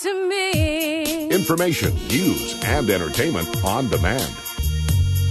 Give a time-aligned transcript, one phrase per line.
[0.00, 1.28] to me.
[1.30, 4.32] Information, news, and entertainment on demand.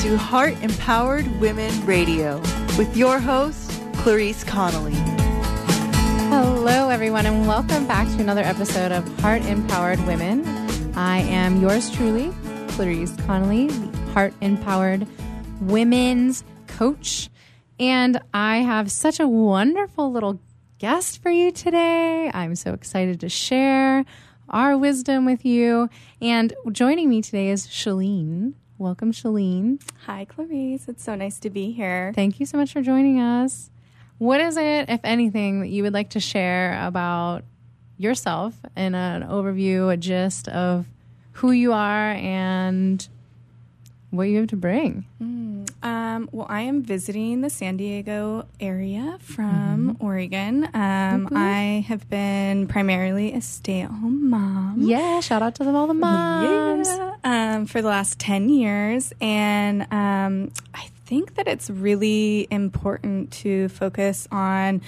[0.06, 2.38] to Heart Empowered Women Radio
[2.78, 4.94] with your host, Clarice Connolly.
[6.30, 10.46] Hello, everyone, and welcome back to another episode of Heart Empowered Women.
[10.94, 12.32] I am yours truly,
[12.68, 15.08] Clarice Connolly, the Heart Empowered
[15.62, 17.28] Women's Coach.
[17.80, 20.38] And I have such a wonderful little
[20.78, 22.30] guest for you today.
[22.32, 24.04] I'm so excited to share
[24.48, 25.90] our wisdom with you.
[26.22, 28.54] And joining me today is Shalene.
[28.78, 29.80] Welcome, Shalene.
[30.04, 30.86] Hi, Clarice.
[30.86, 32.12] It's so nice to be here.
[32.14, 33.70] Thank you so much for joining us.
[34.18, 37.42] What is it, if anything, that you would like to share about
[37.96, 40.84] yourself in an overview, a gist of
[41.32, 43.08] who you are and
[44.10, 45.06] what you have to bring?
[45.18, 45.55] Hmm.
[45.82, 50.64] Um, well, I am visiting the San Diego area from Oregon.
[50.74, 54.76] Um, I have been primarily a stay at home mom.
[54.80, 56.88] Yeah, shout out to them all the moms.
[56.88, 59.12] Yeah, um, for the last 10 years.
[59.20, 64.82] And um, I think that it's really important to focus on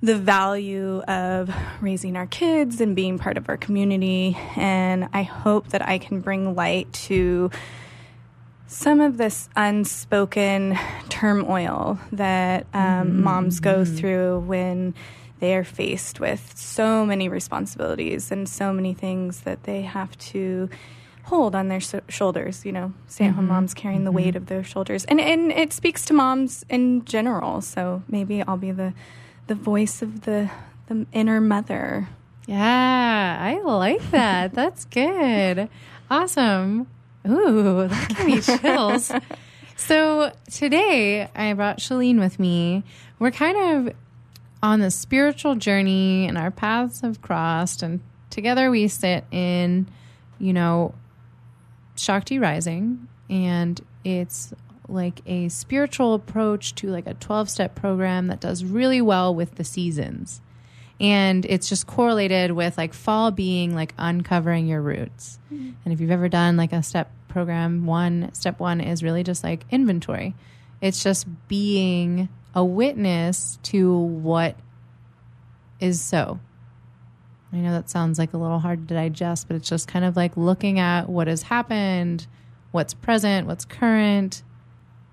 [0.00, 4.36] the value of raising our kids and being part of our community.
[4.56, 7.50] And I hope that I can bring light to
[8.68, 13.12] some of this unspoken turmoil that um, mm.
[13.14, 14.94] moms go through when
[15.40, 20.68] they are faced with so many responsibilities and so many things that they have to
[21.24, 22.64] hold on their so- shoulders.
[22.66, 23.54] You know, stay-at-home mm-hmm.
[23.54, 24.36] moms carrying the weight mm-hmm.
[24.36, 27.62] of their shoulders, and and it speaks to moms in general.
[27.62, 28.92] So maybe I'll be the
[29.46, 30.50] the voice of the
[30.88, 32.08] the inner mother.
[32.46, 34.52] Yeah, I like that.
[34.54, 35.68] That's good.
[36.10, 36.86] Awesome.
[37.28, 39.12] Ooh, that gave me chills.
[39.76, 42.84] so today I brought Shalene with me.
[43.18, 43.94] We're kind of
[44.62, 48.00] on the spiritual journey and our paths have crossed and
[48.30, 49.88] together we sit in,
[50.38, 50.94] you know,
[51.96, 54.52] Shakti Rising and it's
[54.88, 59.56] like a spiritual approach to like a 12 step program that does really well with
[59.56, 60.40] the seasons
[61.00, 65.70] and it's just correlated with like fall being like uncovering your roots mm-hmm.
[65.84, 69.44] and if you've ever done like a step program one step one is really just
[69.44, 70.34] like inventory.
[70.80, 74.56] It's just being a witness to what
[75.80, 76.40] is so.
[77.52, 80.16] I know that sounds like a little hard to digest but it's just kind of
[80.16, 82.26] like looking at what has happened
[82.70, 84.42] what's present what's current.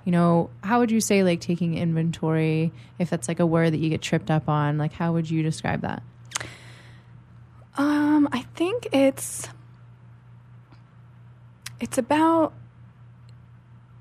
[0.04, 3.80] You know, how would you say like taking inventory, if that's like a word that
[3.80, 6.04] you get tripped up on, like how would you describe that?
[7.78, 9.50] Um, I think it's
[11.80, 12.54] it's about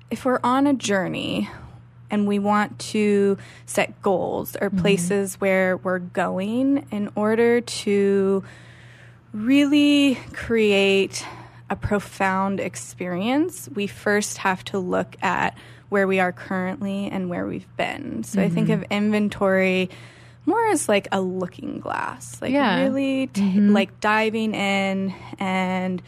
[0.09, 1.49] if we're on a journey
[2.09, 4.79] and we want to set goals or mm-hmm.
[4.79, 8.43] places where we're going in order to
[9.33, 11.25] really create
[11.69, 15.57] a profound experience, we first have to look at
[15.89, 18.23] where we are currently and where we've been.
[18.23, 18.83] So I think mm-hmm.
[18.83, 19.89] of inventory
[20.45, 22.81] more as like a looking glass, like Yeah.
[22.83, 23.73] really t- mm-hmm.
[23.73, 26.01] like diving in and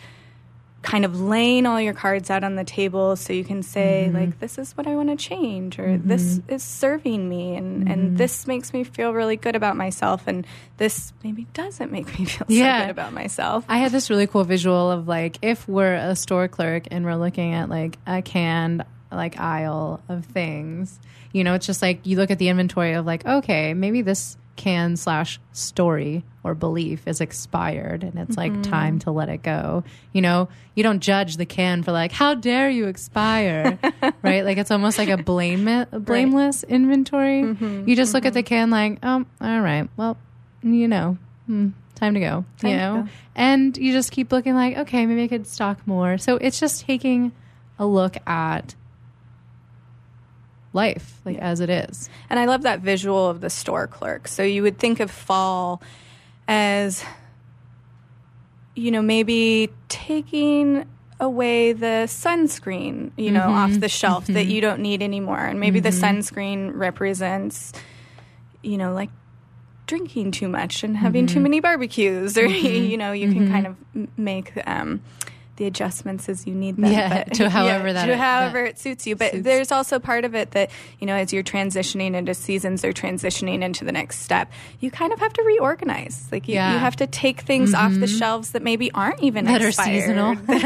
[0.88, 4.16] kind of laying all your cards out on the table so you can say mm-hmm.
[4.16, 6.08] like this is what I want to change or mm-hmm.
[6.08, 8.16] this is serving me and and mm-hmm.
[8.16, 10.48] this makes me feel really good about myself and
[10.78, 13.66] this maybe doesn't make me feel so good about myself.
[13.68, 17.16] I had this really cool visual of like if we're a store clerk and we're
[17.16, 21.02] looking at like a canned like aisle of things,
[21.34, 24.38] you know, it's just like you look at the inventory of like, okay, maybe this
[24.58, 28.62] can slash story or belief is expired and it's like mm-hmm.
[28.64, 29.84] time to let it go.
[30.12, 33.80] You know, you don't judge the can for like, how dare you expire,
[34.22, 34.44] right?
[34.44, 37.44] Like it's almost like a blame blameless inventory.
[37.44, 38.36] Mm-hmm, you just look at mm-hmm.
[38.36, 40.18] the can like, oh, all right, well,
[40.64, 42.46] you know, hmm, time to go.
[42.60, 43.10] Time you know, go.
[43.36, 46.18] and you just keep looking like, okay, maybe I could stock more.
[46.18, 47.32] So it's just taking
[47.80, 48.76] a look at
[50.74, 52.10] life like as it is.
[52.30, 54.28] And I love that visual of the store clerk.
[54.28, 55.82] So you would think of fall
[56.48, 57.04] as,
[58.76, 60.86] you know, maybe taking
[61.20, 63.80] away the sunscreen, you know, off mm-hmm.
[63.80, 64.52] the shelf that mm-hmm.
[64.52, 65.40] you don't need anymore.
[65.40, 66.20] And maybe the mm-hmm.
[66.20, 67.74] sunscreen represents,
[68.62, 69.10] you know, like
[69.88, 74.18] drinking too much and having too many barbecues, or, you know, you can kind of
[74.18, 75.02] make um,
[75.58, 76.86] the adjustments as you need them.
[76.92, 79.16] Yeah, to however that to it- however that it suits you.
[79.16, 79.44] But suits.
[79.44, 83.62] there's also part of it that you know, as you're transitioning into seasons or transitioning
[83.64, 86.28] into the next step, you kind of have to reorganize.
[86.32, 86.68] Like you, Yeah.
[86.68, 86.74] Mm-hmm.
[86.74, 90.36] you have to take things off the shelves that maybe aren't even That are seasonal.
[90.48, 90.58] we'll,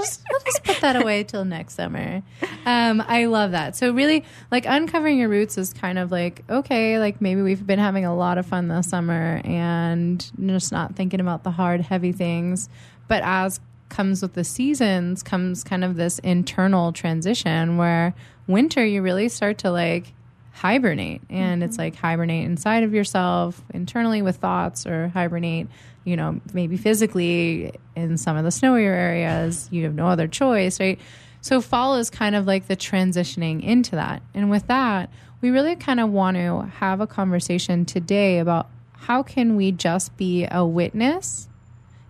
[0.00, 2.22] just, we'll just put that away till next summer.
[2.66, 3.76] Um, I love that.
[3.76, 7.78] So really, like uncovering your roots is kind of like okay, like maybe we've been
[7.78, 12.12] having a lot of fun this summer and just not thinking about the hard, heavy
[12.12, 12.68] things.
[13.08, 18.14] But as comes with the seasons, comes kind of this internal transition where
[18.46, 20.12] winter you really start to like
[20.52, 21.22] hibernate.
[21.30, 21.82] And it's mm-hmm.
[21.82, 25.68] like hibernate inside of yourself internally with thoughts or hibernate
[26.04, 29.68] you know maybe physically in some of the snowier areas.
[29.70, 30.98] You have no other choice right?
[31.40, 34.22] So fall is kind of like the transitioning into that.
[34.34, 39.22] And with that we really kind of want to have a conversation today about how
[39.22, 41.47] can we just be a witness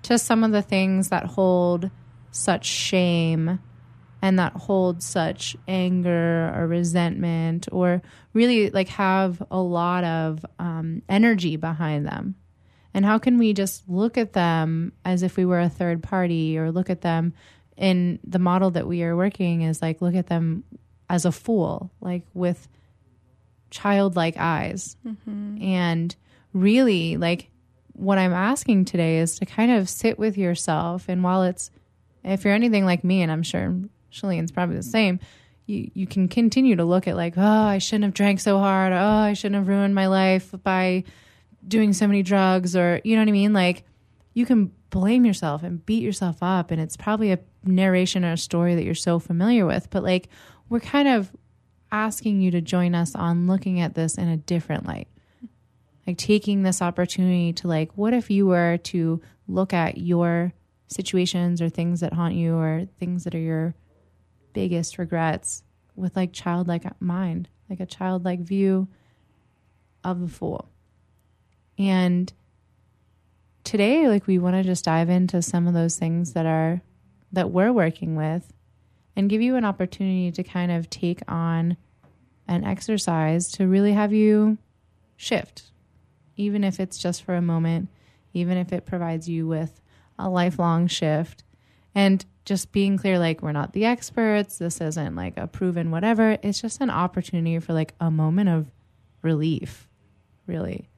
[0.08, 1.90] to some of the things that hold
[2.30, 3.58] such shame
[4.22, 8.00] and that hold such anger or resentment or
[8.32, 12.36] really like have a lot of um, energy behind them.
[12.94, 16.56] And how can we just look at them as if we were a third party
[16.56, 17.34] or look at them
[17.76, 20.64] in the model that we are working is like look at them
[21.10, 22.66] as a fool like with
[23.68, 24.96] childlike eyes.
[25.62, 26.16] And
[26.54, 27.50] really like
[27.98, 31.06] what i'm asking today is to kind of sit with yourself.
[31.08, 31.70] And while it's
[32.24, 33.74] if you're anything like me and i'm sure
[34.12, 35.20] Shalene's probably the same
[35.66, 38.92] you, you can continue to look at like oh i shouldn't have drank so hard.
[38.92, 41.04] Oh i shouldn't have ruined my life by
[41.66, 43.52] doing so many drugs or you know what i mean?
[43.52, 43.84] Like
[44.34, 46.70] you can blame yourself and beat yourself up.
[46.70, 49.90] And it's probably a narration or a story that you're so familiar with.
[49.90, 50.28] But like
[50.68, 51.32] we're kind of
[51.90, 55.08] asking you to join us on looking at this in a different light
[56.08, 60.54] like taking this opportunity to like what if you were to look at your
[60.86, 63.74] situations or things that haunt you or things that are your
[64.54, 65.62] biggest regrets
[65.96, 68.88] with like childlike mind like a childlike view
[70.02, 70.70] of the fool?
[71.76, 72.32] And
[73.62, 76.80] today like we want to just dive into some of those things that are
[77.32, 78.50] that we're working with
[79.14, 81.76] and give you an opportunity to kind of take on
[82.46, 84.56] an exercise to really have you
[85.14, 85.64] shift
[86.38, 87.90] even if it's just for a moment
[88.32, 89.80] even if it provides you with
[90.18, 91.44] a lifelong shift
[91.94, 96.38] and just being clear like we're not the experts this isn't like a proven whatever
[96.42, 98.70] it's just an opportunity for like a moment of
[99.22, 99.86] relief
[100.46, 100.88] really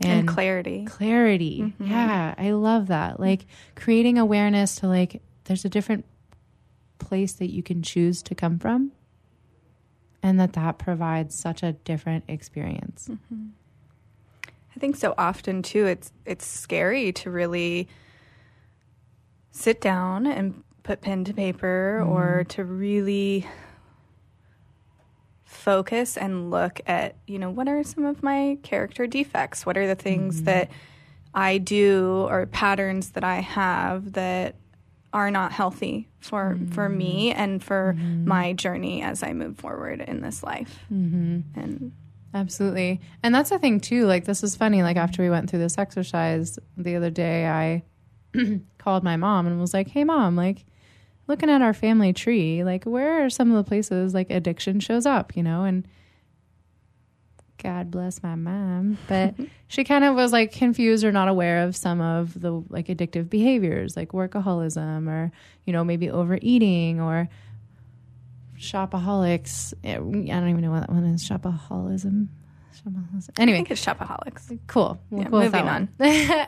[0.00, 0.84] and clarity.
[0.84, 1.62] clarity.
[1.62, 1.90] Mm-hmm.
[1.90, 3.20] Yeah, I love that.
[3.20, 6.04] Like creating awareness to like there's a different
[6.98, 8.92] place that you can choose to come from
[10.22, 13.08] and that that provides such a different experience.
[13.10, 13.46] Mm-hmm.
[14.76, 17.88] I think so often too it's it's scary to really
[19.50, 22.10] sit down and put pen to paper mm-hmm.
[22.10, 23.46] or to really
[25.44, 29.64] focus and look at, you know, what are some of my character defects?
[29.64, 30.44] What are the things mm-hmm.
[30.46, 30.70] that
[31.34, 34.56] I do or patterns that I have that
[35.12, 37.40] are not healthy for for me mm-hmm.
[37.40, 37.94] and for
[38.26, 40.80] my journey as I move forward in this life.
[41.54, 41.92] And
[42.34, 43.00] Absolutely.
[43.22, 44.06] And that's the thing too.
[44.06, 44.82] Like this is funny.
[44.82, 47.84] Like after we went through this exercise the other day, I
[48.78, 50.64] called my mom and was like, "Hey mom, like
[51.28, 55.06] looking at our family tree, like where are some of the places like addiction shows
[55.06, 55.86] up, you know?" And
[57.62, 59.34] God bless my mom, but
[59.68, 63.30] she kind of was like confused or not aware of some of the like addictive
[63.30, 65.30] behaviors, like workaholism or,
[65.64, 67.28] you know, maybe overeating or
[68.64, 69.74] shopaholics.
[69.84, 71.22] Eh, I don't even know what that one is.
[71.28, 72.28] Shopaholism.
[72.74, 73.30] Shopaholism.
[73.38, 74.58] I Anyway, think it's shopaholics.
[74.66, 75.00] cool.
[75.10, 75.88] We'll Yeah, with moving one.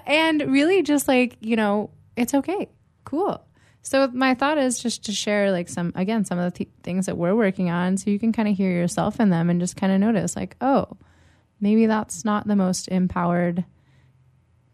[0.06, 2.68] and really just like, you know, it's okay.
[3.04, 3.42] Cool.
[3.82, 7.06] So my thought is just to share like some again some of the th- things
[7.06, 9.76] that we're working on so you can kind of hear yourself in them and just
[9.76, 10.88] kind of notice like, oh,
[11.60, 13.64] maybe that's not the most empowered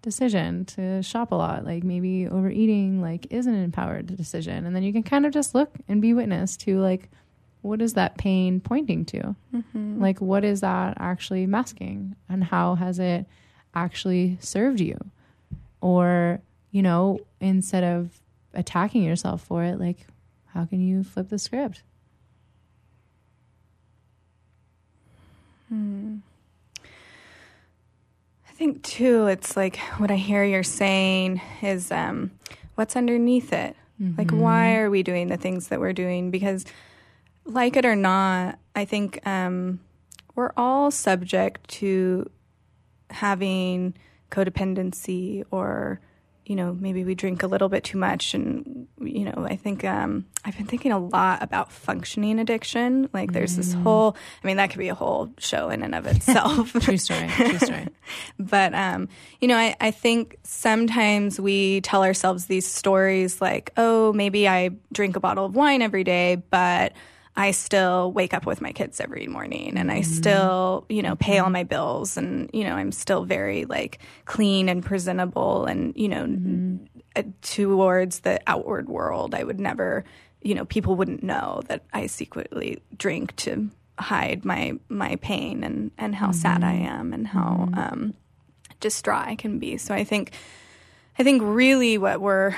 [0.01, 1.65] decision to shop a lot.
[1.65, 4.67] Like maybe overeating like is an empowered decision.
[4.67, 7.11] And then you can kind of just look and be witness to like
[7.63, 9.35] what is that pain pointing to?
[9.55, 10.01] Mm-hmm.
[10.01, 13.27] Like what is that actually masking and how has it
[13.75, 14.99] actually served you?
[15.81, 16.41] Or,
[16.71, 18.21] you know, instead of
[18.55, 20.07] attacking yourself for it, like
[20.47, 21.83] how can you flip the script?
[25.69, 26.17] Hmm.
[28.49, 32.33] I think too, it's like what I hear you're saying is um,
[32.75, 33.77] what's underneath it.
[34.19, 34.81] Like, why mm-hmm.
[34.81, 36.33] are we doing the things that we're doing?
[36.33, 36.65] Because,
[37.45, 39.81] like it or not, I think um,
[40.35, 42.31] we're all subject to
[43.11, 43.95] having
[44.31, 46.01] codependency or,
[46.47, 48.35] you know, maybe we drink a little bit too much.
[48.35, 53.09] And, you know, I think um, I've been thinking a lot about functioning addiction.
[53.13, 53.83] Like, there's this Mm.
[53.83, 56.73] whole, I mean, that could be a whole show in and of itself.
[56.81, 57.29] True story.
[57.29, 57.89] True story.
[58.39, 59.09] but um,
[59.41, 64.71] you know, I, I think sometimes we tell ourselves these stories like, oh, maybe I
[64.93, 66.93] drink a bottle of wine every day, but
[67.35, 71.39] I still wake up with my kids every morning and I still, you know, pay
[71.39, 76.09] all my bills and, you know, I'm still very like clean and presentable and, you
[76.09, 76.79] know,
[77.17, 79.35] uh, towards the outward world.
[79.35, 80.05] I would never,
[80.43, 85.91] you know, people wouldn't know that I secretly drink to hide my my pain and
[85.97, 88.15] and how sad I am and how um
[88.81, 89.79] distraught I can be.
[89.79, 90.33] So I think
[91.19, 92.55] I think really what we're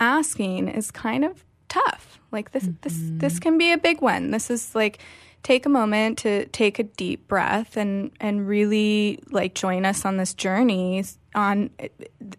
[0.00, 2.07] asking is kind of tough.
[2.30, 3.42] Like this this this mm-hmm.
[3.42, 4.30] can be a big one.
[4.30, 4.98] This is like
[5.42, 10.16] take a moment to take a deep breath and and really like join us on
[10.16, 11.04] this journey
[11.34, 11.70] on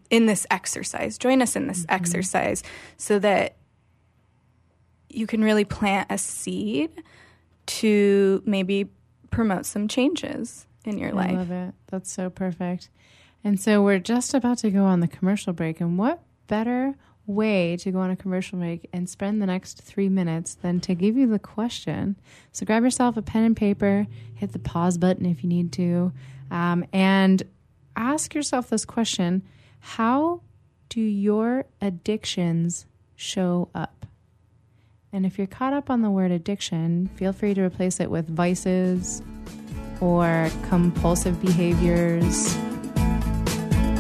[0.10, 1.18] in this exercise.
[1.18, 1.96] Join us in this mm-hmm.
[1.96, 2.64] exercise
[2.98, 3.56] so that
[5.10, 7.04] you can really plant a seed
[7.66, 8.90] to maybe
[9.32, 11.36] promote some changes in your I life.
[11.36, 11.74] love it.
[11.88, 12.90] That's so perfect.
[13.44, 15.80] And so we're just about to go on the commercial break.
[15.82, 16.96] And what better
[17.30, 20.96] way to go on a commercial break and spend the next three minutes than to
[20.96, 22.16] give you the question?
[22.52, 26.12] So grab yourself a pen and paper, hit the pause button if you need to,
[26.52, 27.44] um, and
[27.96, 29.44] ask yourself this question
[29.80, 30.42] How
[30.90, 34.06] do your addictions show up?
[35.12, 38.28] And if you're caught up on the word addiction, feel free to replace it with
[38.28, 39.22] vices
[40.02, 42.56] or compulsive behaviors.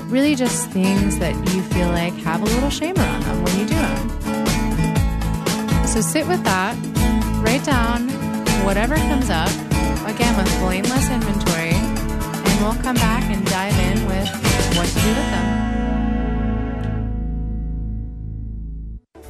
[0.09, 3.65] Really, just things that you feel like have a little shame around them when you
[3.67, 4.09] do them.
[5.85, 6.75] So sit with that,
[7.45, 8.09] write down
[8.65, 9.51] whatever comes up,
[10.09, 14.27] again with blameless inventory, and we'll come back and dive in with
[14.75, 15.48] what to do with them.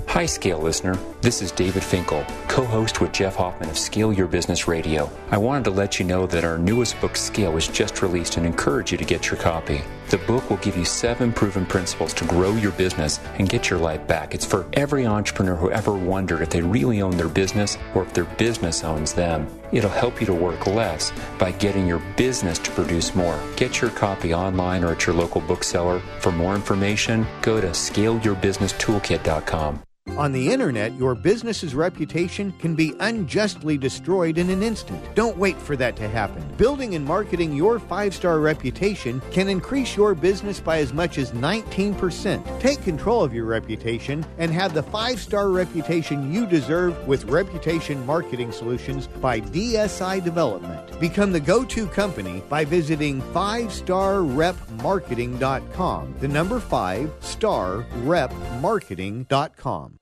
[0.09, 0.97] Hi, Scale listener.
[1.21, 5.07] This is David Finkel, co host with Jeff Hoffman of Scale Your Business Radio.
[5.29, 8.43] I wanted to let you know that our newest book, Scale, was just released and
[8.43, 9.81] encourage you to get your copy.
[10.09, 13.77] The book will give you seven proven principles to grow your business and get your
[13.77, 14.33] life back.
[14.33, 18.11] It's for every entrepreneur who ever wondered if they really own their business or if
[18.11, 19.47] their business owns them.
[19.71, 23.39] It'll help you to work less by getting your business to produce more.
[23.55, 25.99] Get your copy online or at your local bookseller.
[26.19, 29.83] For more information, go to scaleyourbusinesstoolkit.com.
[30.17, 34.99] On the internet, your business's reputation can be unjustly destroyed in an instant.
[35.15, 36.43] Don't wait for that to happen.
[36.57, 41.31] Building and marketing your five star reputation can increase your business by as much as
[41.31, 42.59] 19%.
[42.59, 48.05] Take control of your reputation and have the five star reputation you deserve with Reputation
[48.05, 50.99] Marketing Solutions by DSI Development.
[51.01, 56.15] Become the go to company by visiting 5starrepmarketing.com.
[56.19, 59.97] The number 5 star repmarketing.com.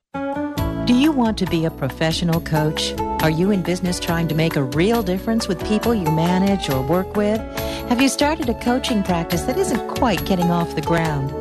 [0.86, 2.94] Do you want to be a professional coach?
[3.24, 6.84] Are you in business trying to make a real difference with people you manage or
[6.84, 7.42] work with?
[7.90, 11.32] Have you started a coaching practice that isn't quite getting off the ground?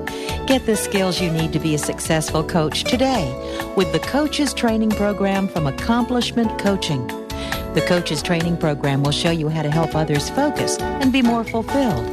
[0.48, 3.30] Get the skills you need to be a successful coach today
[3.76, 7.25] with the Coaches Training Program from Accomplishment Coaching.
[7.76, 11.44] The Coaches Training Program will show you how to help others focus and be more
[11.44, 12.06] fulfilled.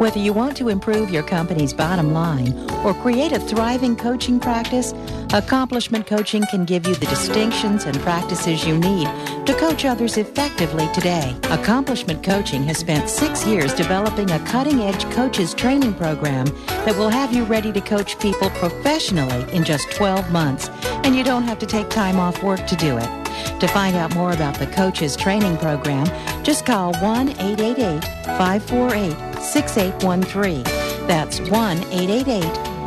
[0.00, 2.52] Whether you want to improve your company's bottom line
[2.84, 4.92] or create a thriving coaching practice,
[5.32, 9.06] Accomplishment Coaching can give you the distinctions and practices you need
[9.46, 11.36] to coach others effectively today.
[11.44, 17.10] Accomplishment Coaching has spent six years developing a cutting edge coaches training program that will
[17.10, 20.68] have you ready to coach people professionally in just 12 months,
[21.04, 23.25] and you don't have to take time off work to do it.
[23.60, 26.06] To find out more about the Coaches Training Program,
[26.44, 28.04] just call 1 888
[28.36, 30.62] 548 6813.
[31.06, 32.42] That's 1 888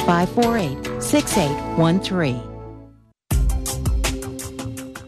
[0.06, 2.46] 548 6813.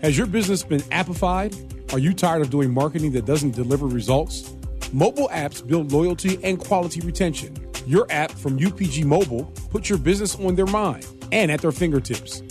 [0.02, 1.94] Has your business been appified?
[1.94, 4.52] Are you tired of doing marketing that doesn't deliver results?
[4.92, 7.56] Mobile apps build loyalty and quality retention.
[7.86, 12.42] Your app from UPG Mobile puts your business on their mind and at their fingertips.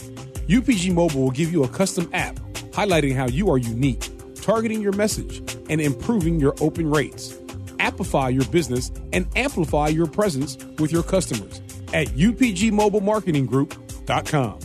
[0.47, 2.38] UPG Mobile will give you a custom app
[2.71, 7.35] highlighting how you are unique, targeting your message, and improving your open rates.
[7.79, 11.61] Appify your business and amplify your presence with your customers
[11.93, 14.61] at upgmobilemarketinggroup.com.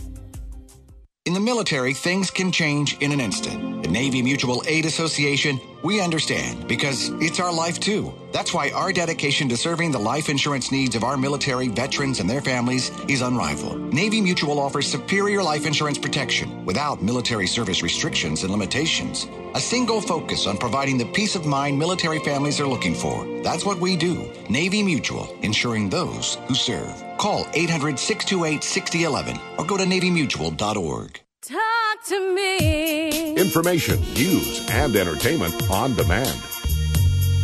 [1.25, 3.81] In the military, things can change in an instant.
[3.81, 8.11] The Navy Mutual Aid Association We understand because it's our life too.
[8.31, 12.27] That's why our dedication to serving the life insurance needs of our military, veterans, and
[12.27, 13.93] their families is unrivaled.
[13.93, 19.27] Navy Mutual offers superior life insurance protection without military service restrictions and limitations.
[19.53, 23.23] A single focus on providing the peace of mind military families are looking for.
[23.43, 24.33] That's what we do.
[24.49, 26.95] Navy Mutual, insuring those who serve.
[27.19, 31.24] Call 800 628 6011 or go to NavyMutual.org.
[31.47, 33.35] Talk to me.
[33.35, 36.27] Information, news, and entertainment on demand.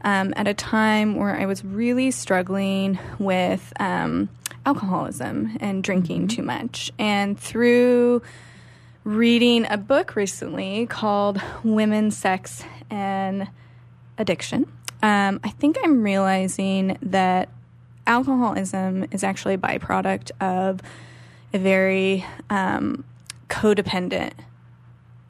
[0.03, 4.29] um, at a time where I was really struggling with um,
[4.67, 6.91] alcoholism and drinking too much.
[6.99, 8.23] And through
[9.05, 13.49] reading a book recently called Women, Sex, and
[14.19, 14.65] Addiction,
[15.03, 17.49] um, I think I'm realizing that
[18.07, 20.81] alcoholism is actually a byproduct of
[21.53, 23.05] a very um,
[23.49, 24.33] codependent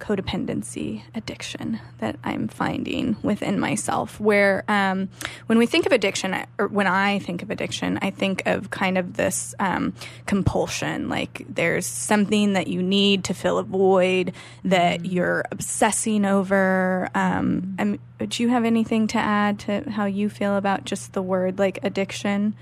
[0.00, 4.18] codependency addiction that I'm finding within myself.
[4.18, 5.10] Where um,
[5.46, 8.98] when we think of addiction, or when I think of addiction, I think of kind
[8.98, 9.94] of this um,
[10.26, 11.08] compulsion.
[11.08, 14.32] Like there's something that you need to fill a void
[14.64, 17.08] that you're obsessing over.
[17.14, 21.58] Um, do you have anything to add to how you feel about just the word
[21.58, 22.56] like addiction?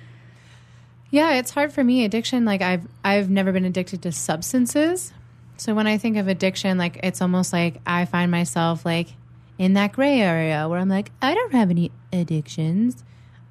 [1.10, 2.04] Yeah, it's hard for me.
[2.04, 5.12] Addiction, like I've I've never been addicted to substances.
[5.56, 9.08] So when I think of addiction, like it's almost like I find myself like
[9.58, 13.02] in that gray area where I'm like, I don't have any addictions.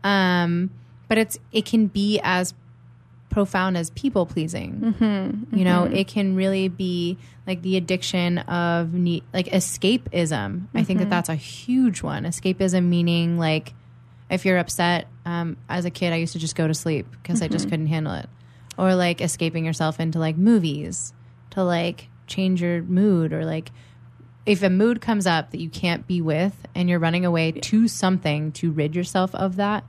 [0.03, 0.69] Um,
[1.07, 2.53] but it's it can be as
[3.29, 4.95] profound as people pleasing.
[4.99, 10.67] Mm-hmm, You know, it can really be like the addiction of need, like escapism.
[10.73, 11.09] I think that Mhm.
[11.09, 12.23] that's a huge one.
[12.23, 13.73] Escapism meaning like
[14.29, 17.41] if you're upset, um, as a kid, I used to just go to sleep because
[17.41, 17.69] I just Mhm.
[17.69, 18.29] couldn't handle it,
[18.77, 21.13] or like escaping yourself into like movies
[21.51, 23.71] to like change your mood, or like
[24.45, 27.87] if a mood comes up that you can't be with and you're running away to
[27.87, 29.83] something to rid yourself of that,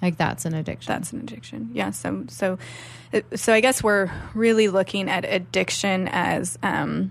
[0.00, 0.92] like that's an addiction.
[0.92, 1.70] That's an addiction.
[1.72, 1.90] Yeah.
[1.90, 2.58] So so
[3.34, 7.10] so I guess we're really looking at addiction as um,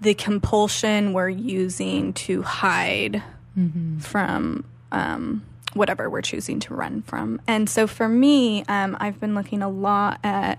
[0.00, 3.22] the compulsion we're using to hide
[3.58, 4.00] Mhm.
[4.02, 5.44] from um,
[5.74, 7.40] whatever we're choosing to run from.
[7.46, 10.58] And so for me, um, I've been looking a lot at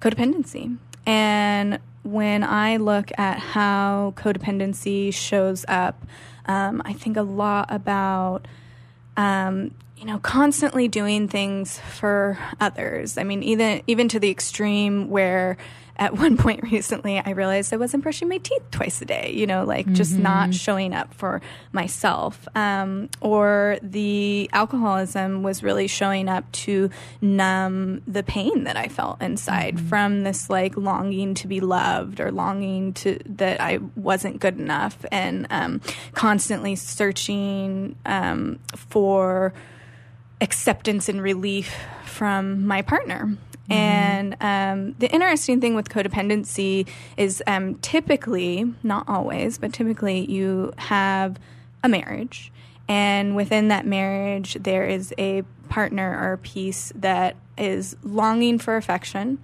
[0.00, 0.76] codependency.
[1.06, 6.04] And when I look at how codependency shows up,
[6.46, 8.46] um, I think a lot about
[9.16, 13.18] um, you know, constantly doing things for others.
[13.18, 15.58] I mean, even even to the extreme where
[16.00, 19.46] at one point recently I realized I wasn't brushing my teeth twice a day, you
[19.46, 21.40] know, like just not showing up for
[21.72, 22.48] myself.
[22.56, 29.20] Um, or the alcoholism was really showing up to numb the pain that I felt
[29.22, 34.58] inside from this like longing to be loved or longing to that I wasn't good
[34.58, 35.80] enough and um,
[36.14, 39.52] constantly searching um, for
[40.40, 41.74] acceptance and relief
[42.06, 43.36] from my partner.
[43.70, 50.72] And um, the interesting thing with codependency is um, typically, not always, but typically, you
[50.76, 51.38] have
[51.84, 52.52] a marriage.
[52.88, 58.76] And within that marriage, there is a partner or a piece that is longing for
[58.76, 59.38] affection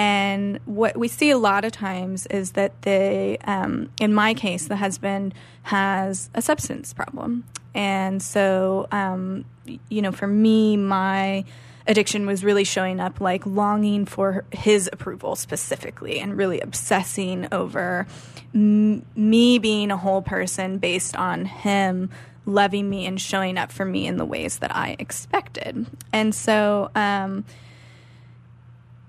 [0.00, 4.66] And what we see a lot of times is that the, um, in my case,
[4.66, 7.44] the husband has a substance problem.
[7.74, 9.44] And so, um,
[9.90, 11.44] you know, for me, my
[11.90, 18.06] addiction was really showing up like longing for his approval specifically and really obsessing over
[18.54, 22.08] m- me being a whole person based on him
[22.46, 25.84] loving me and showing up for me in the ways that I expected.
[26.12, 27.44] And so, um,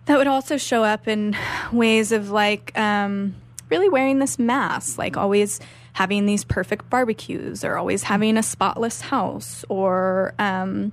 [0.05, 1.37] that would also show up in
[1.71, 3.35] ways of like um,
[3.69, 5.59] really wearing this mask, like always
[5.93, 10.91] having these perfect barbecues, or always having a spotless house, or um,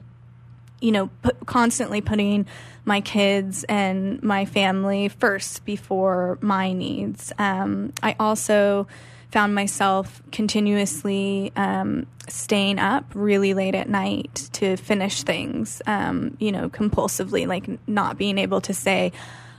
[0.80, 2.46] you know, put, constantly putting
[2.84, 7.32] my kids and my family first before my needs.
[7.38, 8.86] Um, I also
[9.30, 16.50] found myself continuously um, staying up really late at night to finish things, um, you
[16.50, 19.12] know, compulsively, like not being able to say,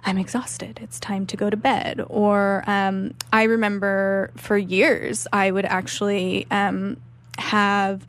[0.06, 0.80] I'm exhausted.
[0.82, 2.04] It's time to go to bed.
[2.08, 6.98] Or um, I remember for years, I would actually um,
[7.38, 8.08] have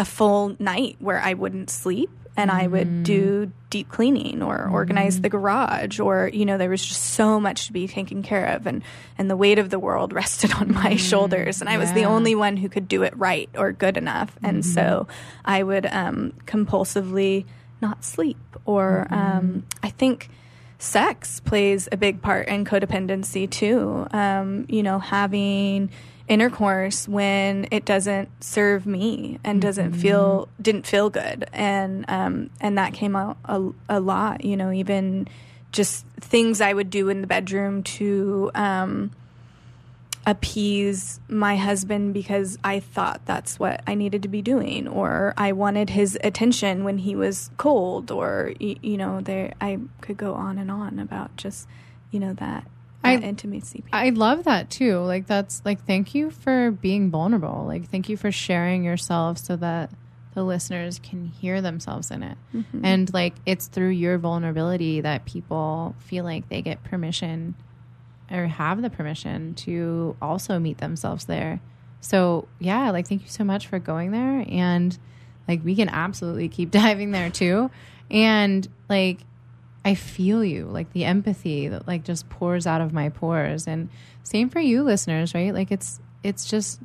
[0.00, 5.20] a full night where I wouldn't sleep and I would do deep cleaning or organize
[5.20, 8.66] the garage or you know there was just so much to be taken care of
[8.66, 8.82] and
[9.18, 12.34] and the weight of the world rested on my shoulders and I was the only
[12.34, 14.36] one who could do it right or good enough.
[14.42, 15.06] And so
[15.44, 17.44] I would um, compulsively
[17.82, 20.30] not sleep or um, I think
[20.78, 24.06] sex plays a big part in codependency too.
[24.12, 25.90] Um, you know having
[26.30, 31.44] intercourse when it doesn't serve me and doesn't feel didn't feel good.
[31.52, 35.28] And um and that came out a, a lot you know even
[35.72, 39.10] just things i would do in the bedroom to um
[40.26, 45.52] appease my husband because i thought that's what i needed to be doing or i
[45.52, 50.58] wanted his attention when he was cold or you know there i could go on
[50.58, 51.68] and on about just
[52.10, 52.66] you know that,
[53.02, 54.98] I- intimacy I love that too.
[54.98, 57.64] Like that's like thank you for being vulnerable.
[57.66, 59.90] Like thank you for sharing yourself so that
[60.34, 62.38] the listeners can hear themselves in it.
[62.54, 62.80] Mhm.
[62.84, 67.54] And like it's through your vulnerability that people feel like they get permission
[68.30, 71.60] or have the permission to also meet themselves there.
[72.00, 74.96] So, yeah, like thank you so much for going there and
[75.48, 77.70] like we can absolutely keep diving there too.
[78.10, 79.20] And like
[79.84, 83.66] I feel you, like the empathy that like just pours out of my pores.
[83.66, 83.88] And
[84.22, 85.54] same for you listeners, right?
[85.54, 86.80] Like it's it's just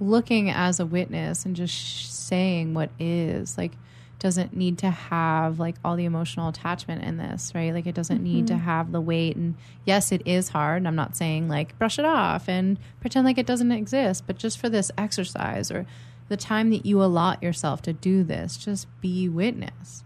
[0.00, 3.72] looking as a witness and just sh- saying what is like
[4.20, 8.22] doesn't need to have like all the emotional attachment in this right like it doesn't
[8.22, 8.60] need to Mhm.
[8.62, 12.04] have the weight and yes it is hard And i'm not saying like brush it
[12.04, 15.84] off and pretend like it doesn't exist but just for this exercise or
[16.28, 20.04] the time that you allot yourself to do this just be witness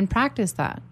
[0.00, 0.82] and practice that.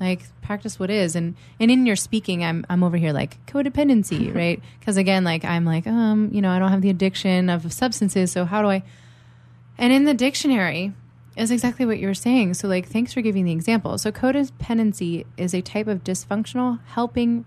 [0.00, 1.14] Like practice what is.
[1.14, 4.60] And and in your speaking i'm i'm over here like codependency right?
[4.80, 8.32] Because again like i'm like um you know i don't have the addiction of substances
[8.32, 8.82] so how do i?
[9.78, 10.94] And in the dictionary
[11.36, 12.54] is exactly what you were saying.
[12.54, 13.98] So like thanks for giving the example.
[13.98, 17.44] So codependency is a type of dysfunctional helping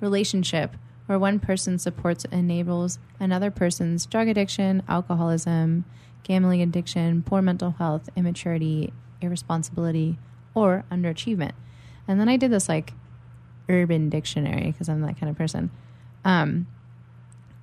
[0.00, 5.84] relationship where one person supports enables another person's drug addiction alcoholism
[6.22, 10.18] gambling addiction poor mental health immaturity irresponsibility
[10.54, 11.52] or underachievement
[12.06, 12.92] and then I did this like
[13.68, 15.70] urban dictionary because I'm that kind of person.
[16.24, 16.66] Um,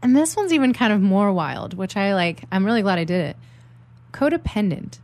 [0.04, 2.44] and this one's even kind of more wild, which I like.
[2.52, 3.38] I'm really glad I did it.
[4.12, 5.00] Codependent.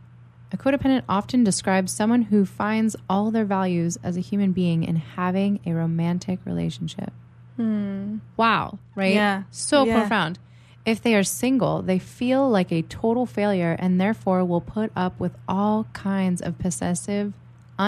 [0.52, 4.96] A codependent often describes someone who finds all their values as a human being in
[4.96, 7.12] having a romantic relationship.
[7.56, 8.18] Hmm.
[8.36, 9.14] Wow, right?
[9.14, 9.42] Yeah.
[9.50, 10.00] So Yeah.
[10.00, 10.38] profound.
[10.84, 15.18] If they are single, they feel like a total failure and therefore will put up
[15.18, 17.32] with all kinds of possessive,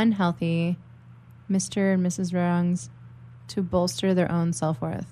[0.00, 0.76] unhealthy
[1.50, 1.94] Mr.
[1.94, 2.34] and Mrs.
[2.34, 2.90] Wrongs
[3.48, 5.06] to bolster their own self worth.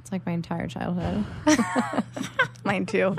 [0.00, 1.24] It's like my entire childhood.
[2.64, 3.16] Mine too.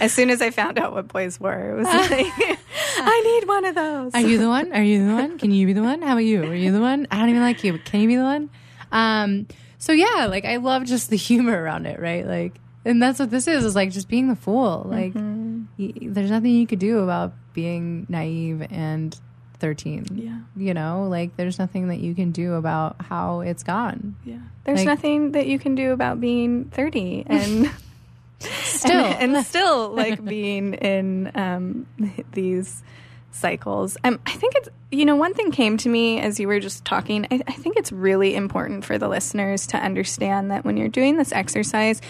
[0.00, 2.10] as soon as I found out what boys were, it was like,
[2.98, 4.14] I need one of those.
[4.14, 4.72] Are you the one?
[4.72, 5.38] Are you the one?
[5.38, 6.02] Can you be the one?
[6.02, 6.44] How about you?
[6.44, 7.06] Are you the one?
[7.10, 7.72] I don't even like you.
[7.72, 8.50] but Can you be the one?
[8.92, 9.46] Um,
[9.78, 12.26] so yeah, like I love just the humor around it, right?
[12.26, 14.86] Like, and that's what this is, is like just being the fool.
[14.88, 15.41] Like, Mm-hmm.
[15.78, 19.18] Y- there's nothing you could do about being naive and
[19.58, 20.06] 13.
[20.14, 20.38] Yeah.
[20.56, 24.16] You know, like there's nothing that you can do about how it's gone.
[24.24, 24.38] Yeah.
[24.64, 27.70] There's Like- nothing that you can do about being 30 and
[28.40, 28.92] Still.
[28.98, 31.86] and, and still like being in um,
[32.32, 32.82] these
[33.30, 33.96] cycles.
[34.02, 36.84] Um, I think it's you know one thing came to me as you were just
[36.84, 37.26] talking.
[37.30, 41.16] I, I think it's really important for the listeners to understand that when you're doing
[41.16, 42.00] this exercise,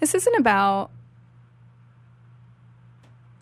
[0.00, 0.90] this isn't about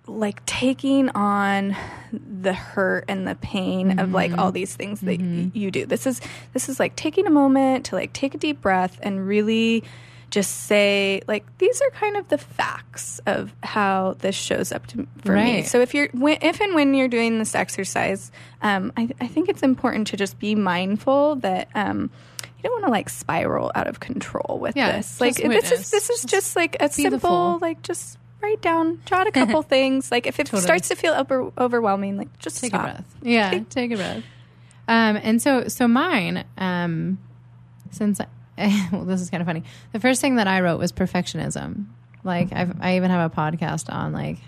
[0.06, 1.76] like taking on
[2.12, 5.86] the hurt and the pain of like all these things that y- you do.
[5.86, 6.20] This is
[6.52, 9.82] this is like taking a moment to like take a deep breath and really
[10.30, 15.06] just say like these are kind of the facts of how this shows up to,
[15.24, 15.62] for me.
[15.62, 18.30] So if you're when, if and when you're doing this exercise,
[18.62, 22.10] um, I, I think it's important to just be mindful that um,
[22.42, 25.20] you don't want to like spiral out of control with Yeah, this.
[25.20, 29.32] Like this is this is just, like a simple like just write down, jot a
[29.32, 30.10] couple things.
[30.10, 30.62] Like if it Totally.
[30.62, 32.80] starts to feel over, overwhelming, like just take stop.
[32.80, 33.16] a breath.
[33.22, 34.24] Yeah, take, a breath.
[34.88, 37.18] Um, and so, so mine, um,
[37.90, 38.26] since I,
[38.92, 39.64] well, this is kind of funny.
[39.92, 41.86] The first thing that I wrote was perfectionism.
[42.24, 44.38] Like I've, I even have a podcast on like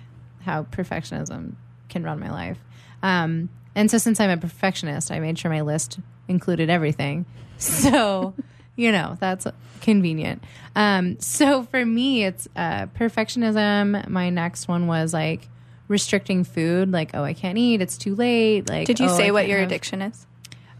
[0.40, 1.54] how perfectionism
[1.88, 2.58] can run my life.
[3.02, 7.26] Um, and so since I'm a perfectionist, I made sure my list included everything.
[7.60, 8.34] So,
[8.78, 9.44] you know, that's
[9.80, 10.44] convenient.
[10.76, 14.08] Um, so for me, it's uh, perfectionism.
[14.08, 15.48] My next one was like
[15.88, 16.92] restricting food.
[16.92, 17.82] Like, oh, I can't eat.
[17.82, 18.68] It's too late.
[18.68, 20.24] Like, Did you oh, say I what your have- addiction is?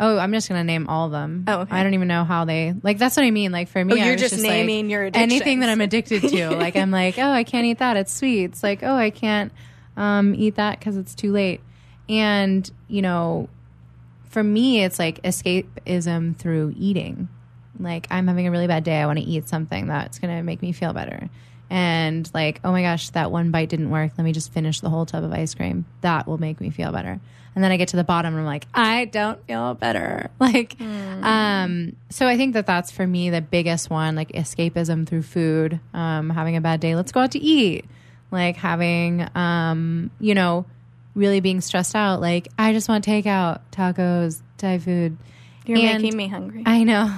[0.00, 1.44] Oh, I'm just gonna name all of them.
[1.48, 1.74] Oh, okay.
[1.74, 2.98] I don't even know how they like.
[2.98, 3.50] That's what I mean.
[3.50, 5.70] Like for me, Oh, you're just like, naming your anything that.
[5.70, 6.50] I'm addicted to.
[6.56, 7.96] like I'm like, oh, I can't eat that.
[7.96, 8.44] It's sweet.
[8.44, 9.50] It's like, oh, I can't
[9.96, 11.62] um, eat that because it's too late.
[12.08, 13.48] And you know,
[14.26, 17.28] for me, it's like escapism through eating.
[17.78, 18.96] Like I'm having a really bad day.
[19.00, 21.28] I want to eat something that's gonna make me feel better.
[21.70, 24.12] And like, oh my gosh, that one bite didn't work.
[24.16, 25.84] Let me just finish the whole tub of ice cream.
[26.00, 27.20] That will make me feel better.
[27.54, 30.30] And then I get to the bottom and I'm like, I don't feel better.
[30.40, 35.22] Like, um, so I think that that's for me the biggest one, like escapism through
[35.22, 35.80] food.
[35.92, 37.84] Um, having a bad day, let's go out to eat.
[38.30, 40.66] Like having, um, you know,
[41.14, 42.20] really being stressed out.
[42.20, 45.16] Like I just want takeout, tacos, Thai food.
[45.66, 46.62] You're And- making me hungry.
[46.64, 47.12] I know.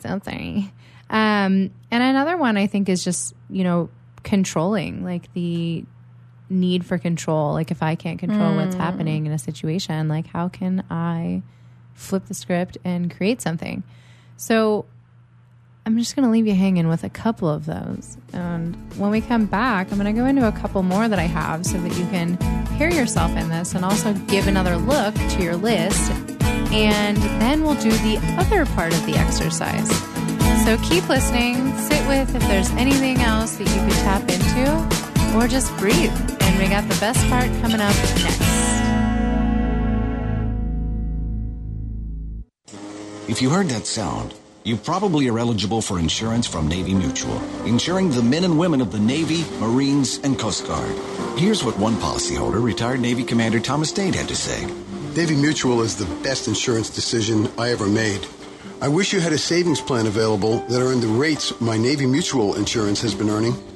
[0.00, 0.72] So sorry.
[1.08, 3.88] Um, and another one I think is just, you know,
[4.22, 5.84] controlling, like the
[6.50, 7.52] need for control.
[7.52, 8.80] Like if I can't control what's Mm.
[8.80, 11.42] happening in a situation, like how can I
[11.94, 13.82] flip the script and create something?
[14.36, 14.84] So
[15.86, 18.16] I'm just going to leave you hanging with a couple of those.
[18.32, 21.22] And when we come back, I'm going to go into a couple more that I
[21.24, 22.36] have so that you can
[22.72, 26.35] hear yourself in this and also give another look to your list.
[26.76, 29.88] And then we'll do the other part of the exercise.
[30.64, 35.48] So keep listening, sit with if there's anything else that you could tap into, or
[35.48, 36.12] just breathe.
[36.42, 38.42] And we got the best part coming up next.
[43.26, 44.34] If you heard that sound,
[44.66, 48.90] you probably are eligible for insurance from Navy Mutual, insuring the men and women of
[48.90, 50.90] the Navy, Marines, and Coast Guard.
[51.38, 54.66] Here's what one policyholder, retired Navy Commander Thomas Dade, had to say.
[55.14, 58.26] Navy Mutual is the best insurance decision I ever made.
[58.82, 62.56] I wish you had a savings plan available that earned the rates my Navy Mutual
[62.56, 63.54] insurance has been earning.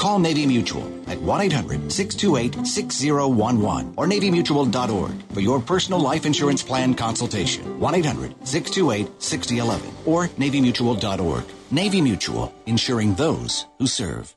[0.00, 6.62] Call Navy Mutual at 1 800 628 6011 or NavyMutual.org for your personal life insurance
[6.62, 7.78] plan consultation.
[7.78, 11.44] 1 800 628 6011 or NavyMutual.org.
[11.70, 14.34] Navy Mutual, insuring those who serve.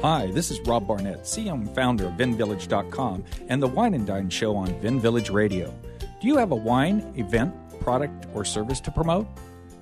[0.00, 4.30] Hi, this is Rob Barnett, CEO and founder of VinVillage.com and the Wine and Dine
[4.30, 5.74] Show on VinVillage Radio.
[6.20, 9.26] Do you have a wine, event, product, or service to promote?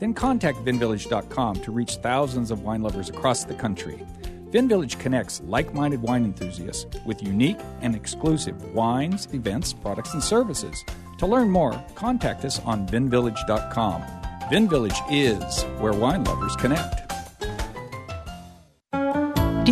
[0.02, 4.04] Then contact VinVillage.com to reach thousands of wine lovers across the country.
[4.50, 10.84] VinVillage connects like minded wine enthusiasts with unique and exclusive wines, events, products, and services.
[11.18, 14.02] To learn more, contact us on VinVillage.com.
[14.50, 17.12] VinVillage is where wine lovers connect.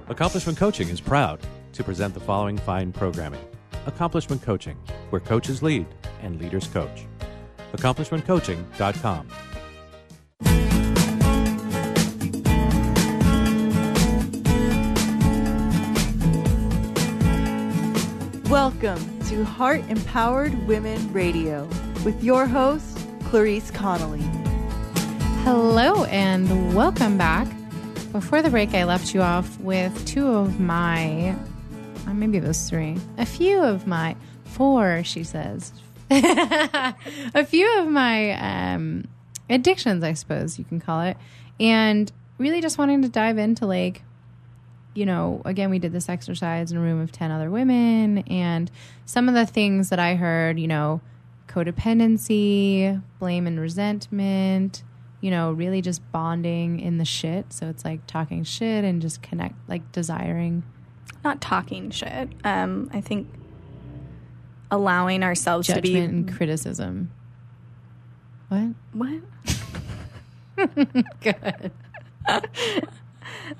[0.07, 1.41] Accomplishment Coaching is proud
[1.73, 3.43] to present the following fine programming
[3.85, 4.77] Accomplishment Coaching,
[5.09, 5.85] where coaches lead
[6.21, 7.05] and leaders coach.
[7.73, 9.27] AccomplishmentCoaching.com.
[18.55, 21.67] Welcome to Heart Empowered Women Radio
[22.05, 24.23] with your host, Clarice Connolly.
[25.43, 27.49] Hello and welcome back.
[28.13, 31.35] Before the break, I left you off with two of my,
[32.07, 34.15] uh, maybe was three, a few of my,
[34.45, 35.73] four, she says,
[36.09, 36.95] a
[37.45, 39.03] few of my um,
[39.49, 41.17] addictions, I suppose you can call it.
[41.59, 44.01] And really just wanting to dive into like,
[44.95, 48.71] you know, again, we did this exercise in a room of 10 other women, and
[49.05, 51.01] some of the things that I heard, you know,
[51.47, 54.83] codependency, blame and resentment,
[55.21, 57.51] you know, really just bonding in the shit.
[57.51, 60.63] So it's like talking shit and just connect, like desiring.
[61.23, 62.29] Not talking shit.
[62.43, 63.27] Um, I think
[64.71, 67.11] allowing ourselves to Judgment be and criticism.
[68.49, 68.73] What?
[68.93, 69.21] What?
[71.21, 71.71] Good.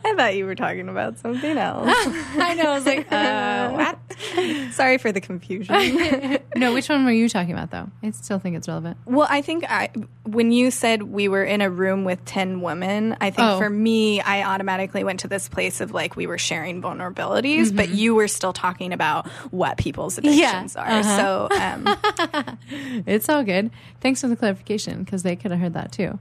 [0.04, 1.88] I thought you were talking about something else.
[1.90, 2.72] I know.
[2.72, 4.74] I was like, uh, what?
[4.74, 6.40] Sorry for the confusion.
[6.56, 7.90] no, which one were you talking about, though?
[8.04, 8.98] I still think it's relevant.
[9.06, 9.90] Well, I think I,
[10.24, 13.58] when you said we were in a room with 10 women, I think Oh.
[13.60, 17.90] for me, I automatically went to this place of like we were sharing vulnerabilities, but
[17.90, 20.88] you were still talking about what people's addictions are.
[20.88, 21.18] uh-huh.
[21.18, 23.72] So, um, It's all good.
[24.02, 26.18] Thanks for the clarification because they could have heard that too.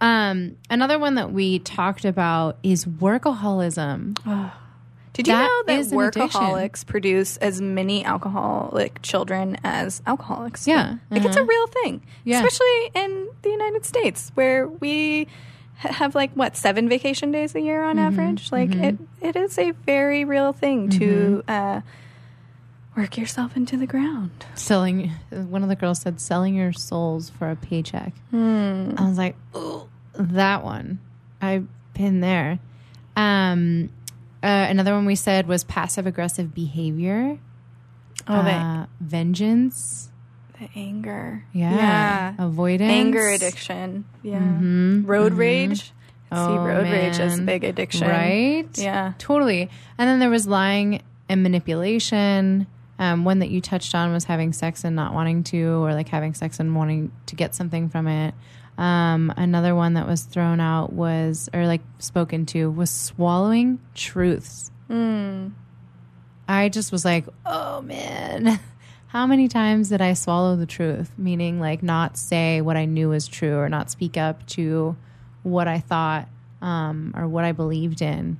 [0.00, 4.16] Um, another one that we talked about is workaholism.
[5.12, 10.66] did you That know that workaholics produce as many alcoholic children as alcoholics?
[10.66, 10.96] Yeah.
[11.10, 11.46] Like it's a Uh-huh.
[11.48, 12.44] real thing, Yeah.
[12.44, 15.26] especially in the United States where we
[15.76, 18.00] have like what seven vacation days a year on Mhm.
[18.06, 18.52] average.
[18.52, 18.84] Like Mhm.
[18.84, 21.80] it, it is a very real thing to uh,
[22.96, 24.30] work yourself into the ground.
[24.54, 28.12] Selling, one of the girls said, selling your souls for a paycheck.
[28.30, 28.92] Hmm.
[28.96, 30.98] I was like, oh, that one.
[31.42, 32.58] I've been there.
[33.16, 33.90] Um,
[34.42, 37.38] uh, another one we said was passive aggressive behavior.
[38.28, 40.10] Oh, the- uh, vengeance.
[40.58, 42.32] The anger, Yeah.
[42.38, 42.90] Avoidance.
[42.90, 45.38] anger addiction, yeah, Mhm, road mhm.
[45.38, 45.92] rage.
[46.32, 48.66] I see Oh, road rage as a big addiction, Right?
[48.74, 49.12] Yeah.
[49.18, 49.68] Totally.
[49.98, 52.66] And then there was lying and manipulation.
[52.98, 56.08] Um, one that you touched on was having sex and not wanting to, or like
[56.08, 58.34] having sex and wanting to get something from it.
[58.78, 64.70] Um, another one that was thrown out was, or like spoken to, was swallowing truths.
[64.90, 65.52] Mm.
[66.48, 68.60] I just was like, oh man,
[69.08, 71.10] how many times did I swallow the truth?
[71.18, 74.96] Meaning, like, not say what I knew was true or not speak up to
[75.42, 76.28] what I thought
[76.62, 78.38] um, or what I believed in.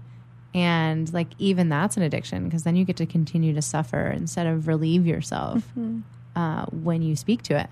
[0.57, 4.47] And, like, even that's an addiction because then you get to continue to suffer instead
[4.47, 6.03] of relieve yourself Mhm.
[6.35, 7.69] uh, when you speak to it.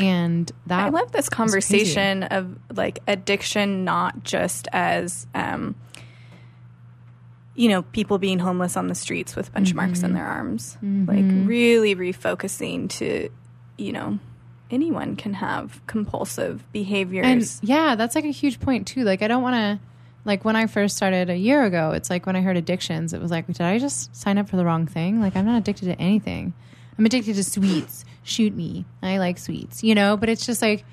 [0.00, 5.74] And that I love this conversation of like addiction, not just as, um,
[7.54, 10.14] you know, people being homeless on the streets with bunch of marks in Mhm.
[10.14, 10.78] their arms.
[10.82, 11.06] Mhm.
[11.06, 13.28] Like really refocusing to,
[13.76, 14.18] you know,
[14.70, 17.26] anyone can have compulsive behaviors.
[17.60, 19.04] And yeah, that's like a huge point too.
[19.04, 19.78] Like I don't want to
[20.24, 23.20] like when I first started a year ago, it's like when I heard addictions, it
[23.20, 25.20] was like, did I just sign up for the wrong thing?
[25.20, 26.54] Like I'm not addicted to anything.
[26.98, 28.04] I'm addicted to sweets.
[28.22, 28.84] Shoot me.
[29.02, 30.84] I like sweets, you know, but it's just like,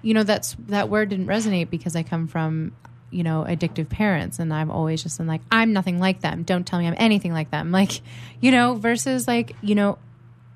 [0.00, 2.72] you know, that's that word didn't resonate because I come from,
[3.10, 6.44] you know, addictive parents and I've always just been like, I'm nothing like them.
[6.44, 7.72] Don't tell me I'm anything like them.
[7.72, 8.00] Like,
[8.40, 9.98] you know, versus like, you know,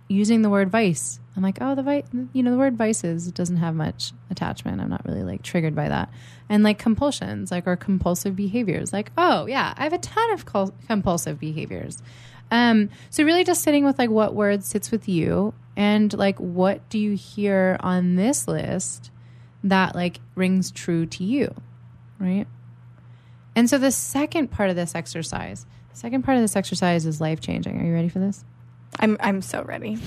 [0.09, 3.57] using the word vice I'm like, oh, the vi- you know, the word vices doesn't
[3.57, 4.81] have much attachment.
[4.81, 6.11] I'm not really like triggered by that.
[6.49, 10.45] And like compulsions, like or compulsive behaviors, like, oh yeah, I have a ton of
[10.45, 12.03] col- compulsive behaviors.
[12.51, 16.87] Um, so really just sitting with like what word sits with you and like what
[16.91, 19.11] do you hear on this list
[19.65, 21.55] that like rings true to you,
[22.19, 22.47] right?
[23.57, 27.23] And so the second part of this exercise, the second part of this exercise is
[27.23, 27.81] life changing.
[27.81, 28.45] Are you ready for this?
[28.99, 29.99] I'm I'm so ready.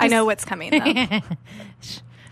[0.00, 0.70] I know what's coming.
[0.70, 1.20] Though.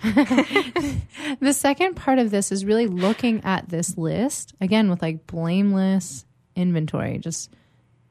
[1.41, 6.25] the second part of this is really looking at this list again with like blameless
[6.57, 7.55] inventory, just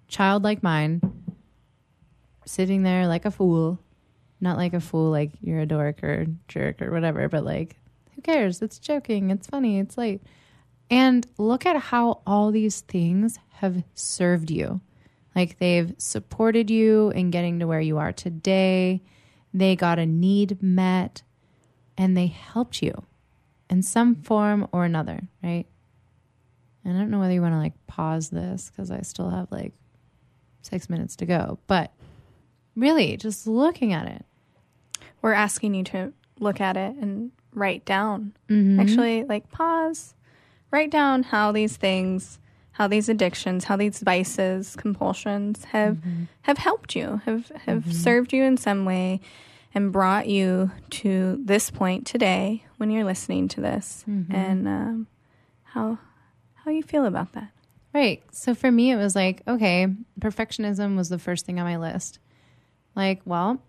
[0.08, 1.02] childlike mind,
[2.46, 3.80] sitting there like a fool,
[4.40, 7.76] not like a fool like you're a dork or jerk or whatever, but like
[8.16, 8.62] who cares?
[8.62, 10.22] It's joking, it's funny, it's late.
[10.90, 14.82] And look at how all these things have served you.
[15.36, 19.02] Like they've supported you in getting to where you are today.
[19.54, 21.24] They got a need met
[21.98, 23.04] and they helped you
[23.70, 25.66] in some form or another, right?
[26.84, 29.52] And I don't know whether you want to like pause this because I still have
[29.52, 29.74] like
[30.62, 31.92] six minutes to go, but
[32.76, 34.26] really just looking at it.
[35.22, 38.34] We're asking you to look at it and write down.
[38.50, 38.80] Mhm.
[38.80, 40.16] Actually, like pause,
[40.72, 42.40] write down how these things,
[42.82, 46.00] how these addictions, how these vices, compulsions have
[46.42, 49.20] have helped you, have have served you in some way,
[49.76, 54.34] and brought you to this point today when you're listening to this, Mhm.
[54.34, 55.08] and um,
[55.64, 56.00] how
[56.56, 57.52] how you feel about that.
[57.94, 58.24] Right.
[58.32, 59.86] So for me, it was like, okay,
[60.20, 62.18] perfectionism was the first thing on my list.
[62.96, 63.62] Like, well,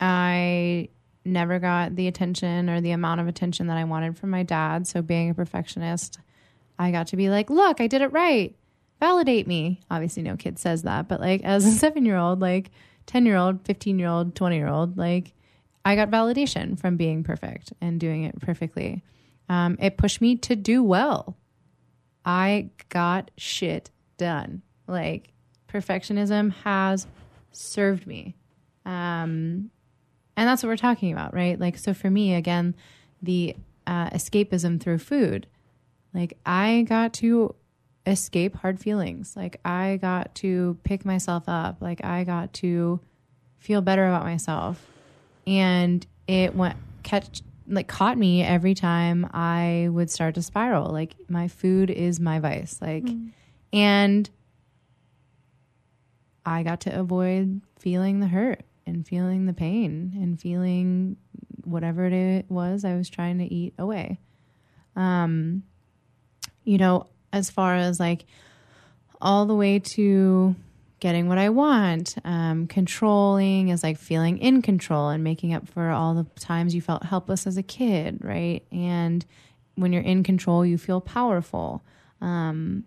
[0.00, 0.88] I
[1.26, 4.86] never got the attention or the amount of attention that I wanted from my dad.
[4.86, 6.20] So being a perfectionist,
[6.78, 8.54] I got to be like, look, I did it right.
[9.00, 9.80] Validate me.
[9.90, 12.70] Obviously, no kid says that, but like as a seven year old, like
[13.06, 15.32] 10 year old, 15 year old, 20 year old, like
[15.84, 19.04] I got validation from being perfect and doing it perfectly.
[19.48, 21.36] Um, it pushed me to do well.
[22.24, 24.62] I got shit done.
[24.88, 25.32] Like
[25.68, 27.06] perfectionism has
[27.52, 28.34] served me.
[28.84, 29.70] Um,
[30.36, 31.58] and that's what we're talking about, right?
[31.58, 32.74] Like, so for me, again,
[33.22, 33.56] the
[33.86, 35.46] uh, escapism through food,
[36.16, 37.54] like I got to
[38.06, 39.34] escape hard feelings.
[39.36, 41.78] Like I got to pick myself up.
[41.80, 43.00] Like I got to
[43.58, 44.84] feel better about myself.
[45.46, 50.90] And it went catch like caught me every time I would start to spiral.
[50.90, 52.78] Like my food is my vice.
[52.80, 53.08] Like
[53.72, 54.28] and
[56.44, 61.16] I got to avoid feeling the hurt and feeling the pain and feeling
[61.64, 64.20] whatever it was I was trying to eat away.
[64.94, 65.64] Um,
[66.66, 68.26] you know, as far as like
[69.22, 70.54] all the way to
[71.00, 75.90] getting what I want, um, controlling is like feeling in control and making up for
[75.90, 78.66] all the times you felt helpless as a kid, right?
[78.72, 79.24] And
[79.76, 81.84] when you're in control, you feel powerful.
[82.20, 82.84] Um,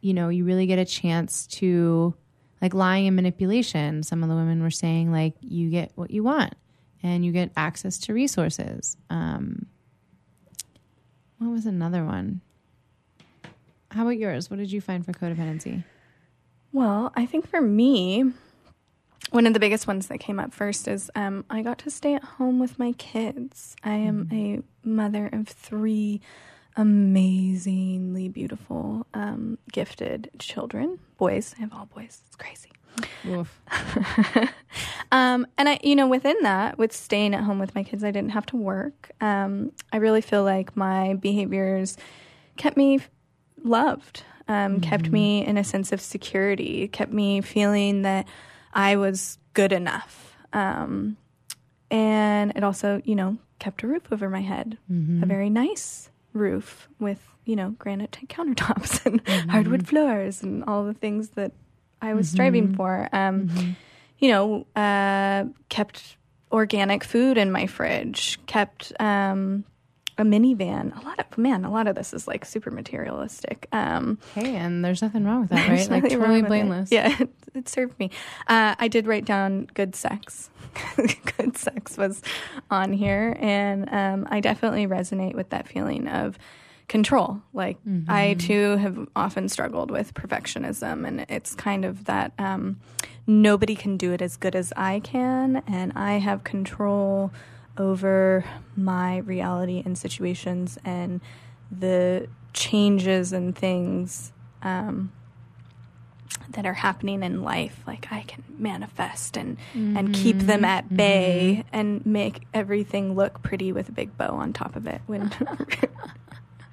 [0.00, 2.14] you know, you really get a chance to
[2.62, 4.02] like lying and manipulation.
[4.02, 6.54] Some of the women were saying like you get what you want
[7.02, 8.96] and you get access to resources.
[9.10, 9.66] Um,
[11.38, 12.40] what was another one?
[13.92, 14.50] How about yours?
[14.50, 15.84] What did you find for codependency?
[16.72, 18.32] Well, I think for me,
[19.30, 22.14] one of the biggest ones that came up first is um, I got to stay
[22.14, 23.76] at home with my kids.
[23.84, 26.20] I am a mother of three
[26.76, 31.54] amazingly beautiful, um, gifted children, boys.
[31.58, 32.22] I have all boys.
[32.26, 32.70] It's crazy.
[35.12, 38.10] um, and I, you know, within that, with staying at home with my kids, I
[38.10, 39.10] didn't have to work.
[39.20, 41.96] Um, I really feel like my behaviors
[42.56, 43.00] kept me
[43.62, 48.26] loved, um, kept me in a sense of security, kept me feeling that
[48.72, 50.36] I was good enough.
[50.52, 51.16] Um,
[51.90, 54.78] and it also, you know, kept a roof over my head,
[55.22, 60.94] a very nice roof with, you know, granite countertops and hardwood floors and all the
[60.94, 61.52] things that
[62.00, 63.08] I was striving for.
[63.12, 63.76] Um,
[64.18, 66.16] You know, uh, kept
[66.52, 69.64] organic food in my fridge, kept um,
[70.22, 70.98] a minivan.
[71.00, 73.66] A lot of man, a lot of this is like super materialistic.
[73.72, 75.90] Um, Hey, and there's nothing wrong with that, right?
[75.90, 76.48] Like totally with it.
[76.48, 76.90] blameless.
[76.92, 78.10] Yeah, it, it served me.
[78.46, 80.48] Uh, I did write down good sex.
[81.36, 82.22] good sex was
[82.70, 86.38] on here, and um, I definitely resonate with that feeling of
[86.88, 87.42] control.
[87.52, 92.80] Like I too have often struggled with perfectionism, and it's kind of that um,
[93.26, 97.32] nobody can do it as good as I can, and I have control
[97.78, 98.44] over
[98.76, 101.20] my reality and situations and
[101.70, 105.10] the changes and things um,
[106.50, 111.64] that are happening in life like i can manifest and and keep them at bay
[111.72, 115.30] and make everything look pretty with a big bow on top of it when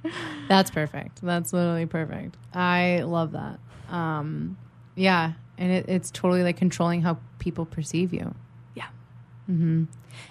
[0.48, 1.22] That's perfect.
[1.22, 2.36] That's literally perfect.
[2.54, 3.60] I love that.
[3.90, 4.58] Um,
[4.96, 8.34] yeah, and it, it's totally like controlling how people perceive you.
[8.76, 8.88] Yeah.
[9.50, 9.86] Mm-hmm.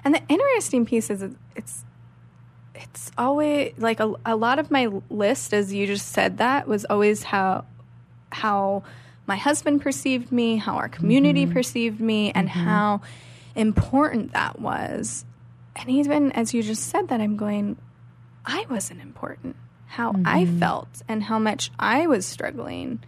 [0.05, 1.24] And the interesting piece is
[1.57, 1.85] it's
[2.74, 6.85] it's always like a, a lot of my list, as you just said, that was
[6.85, 7.64] always how
[8.31, 8.83] how
[9.26, 11.53] my husband perceived me, how our community mm-hmm.
[11.53, 12.61] perceived me, and mm-hmm.
[12.61, 13.01] how
[13.55, 15.24] important that was.
[15.76, 17.76] And even as you just said that, I'm going,
[18.45, 19.57] I wasn't important.
[19.87, 20.59] How I mm-hmm.
[20.59, 23.03] felt and how much I was struggling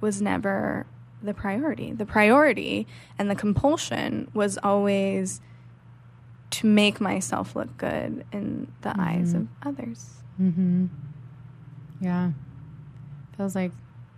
[0.00, 0.86] was never
[1.22, 1.92] the priority.
[1.92, 2.86] The priority
[3.18, 5.40] and the compulsion was always
[6.52, 10.10] to make myself look good in the eyes of others.
[10.40, 10.86] Mm-hmm.
[12.00, 12.32] Yeah.
[13.36, 13.72] Feels like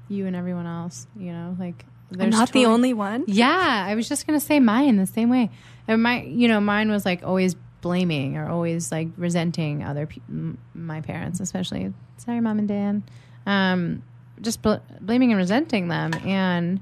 [0.09, 1.85] you and everyone else, you know, like
[2.18, 3.24] I'm not the only one.
[3.26, 5.51] Yeah, I was just gonna say mine the same way.
[5.89, 10.57] And my, you know, mine was like always blaming or always like resenting other people,
[10.74, 11.93] my parents, especially.
[12.16, 13.03] Sorry, mom and dad.
[13.47, 14.03] Um,
[14.41, 16.80] just bl- blaming and resenting them, and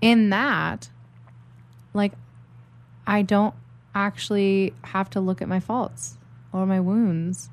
[0.00, 0.90] in that,
[1.94, 2.12] like,
[3.06, 3.54] I don't
[3.96, 6.18] actually have to look at my faults
[6.52, 7.48] or my wounds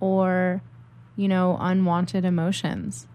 [0.00, 0.62] or,
[1.16, 3.08] you know, unwanted emotions.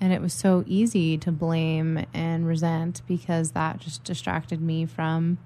[0.00, 5.38] And it was so easy to blame and resent because that just distracted me from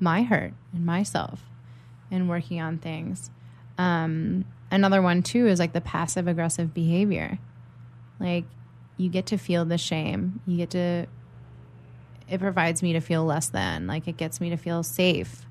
[0.00, 1.42] my hurt and myself
[2.10, 3.30] and working on things.
[3.76, 7.38] Um, another one, too, is like the passive aggressive behavior.
[8.18, 8.44] Like,
[8.96, 10.40] you get to feel the shame.
[10.46, 11.06] You get to,
[12.28, 13.86] it provides me to feel less than.
[13.86, 15.44] Like, it gets me to feel safe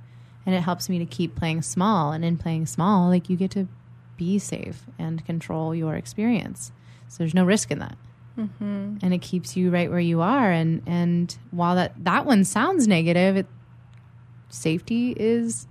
[0.48, 2.12] and it helps me to keep playing small.
[2.12, 3.68] And in playing small, like, you get to
[4.18, 6.72] be safe and control your experience.
[7.08, 7.98] So there's no risk in that
[8.40, 8.98] Mm-hmm.
[9.02, 12.88] and it keeps you right where you are and and while that that one sounds
[12.88, 13.48] negative it
[14.50, 15.66] safety is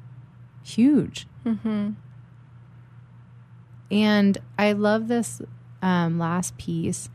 [0.64, 1.90] huge Mm-hmm.
[3.90, 5.40] and i love this
[5.80, 7.08] um, last piece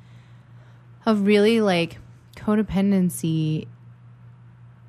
[1.06, 1.98] of really like
[2.38, 3.68] codependency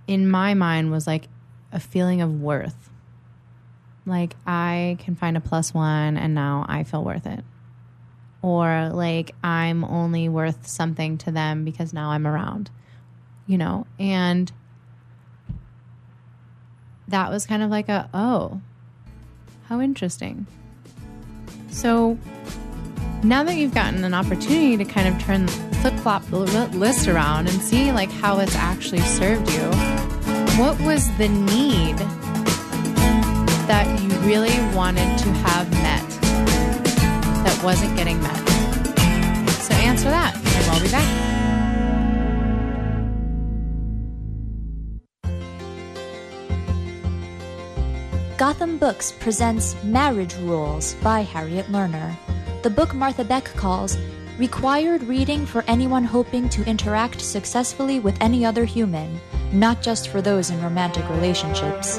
[0.06, 1.26] in my mind was like
[1.72, 2.90] a feeling of worth
[4.06, 7.44] like i can find a plus one and now i feel worth it
[8.42, 12.70] or like I'm only worth something to them because now I'm around,
[13.46, 13.86] you know?
[13.98, 14.50] And
[17.08, 18.60] that was kind of like a, oh,
[19.66, 20.46] how interesting.
[21.70, 22.18] So
[23.22, 27.48] now that you've gotten an opportunity to kind of turn flip flop the list around
[27.48, 29.70] and see like how it's actually served you,
[30.58, 31.96] what was the need
[33.66, 36.06] that you really wanted to have met
[37.42, 38.36] that wasn't getting met?
[39.62, 41.32] So answer that, and we'll be back.
[48.36, 52.14] Gotham Books presents Marriage Rules by Harriet Lerner.
[52.62, 53.96] The book Martha Beck calls
[54.38, 59.20] required reading for anyone hoping to interact successfully with any other human,
[59.52, 61.98] not just for those in romantic relationships.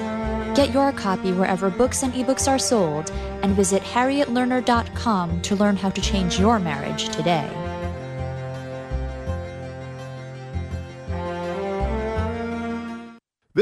[0.56, 5.90] Get your copy wherever books and ebooks are sold and visit harrietlerner.com to learn how
[5.90, 7.63] to change your marriage today.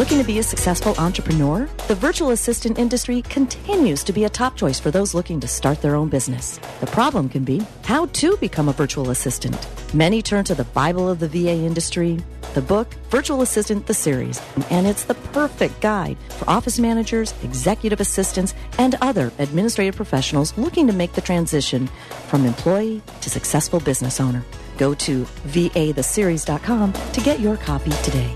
[0.00, 1.68] Looking to be a successful entrepreneur?
[1.86, 5.82] The virtual assistant industry continues to be a top choice for those looking to start
[5.82, 6.56] their own business.
[6.80, 9.58] The problem can be how to become a virtual assistant.
[9.92, 12.18] Many turn to the Bible of the VA industry,
[12.54, 14.40] the book Virtual Assistant the Series,
[14.70, 20.86] and it's the perfect guide for office managers, executive assistants, and other administrative professionals looking
[20.86, 21.88] to make the transition
[22.28, 24.42] from employee to successful business owner.
[24.78, 28.34] Go to vatheseries.com to get your copy today.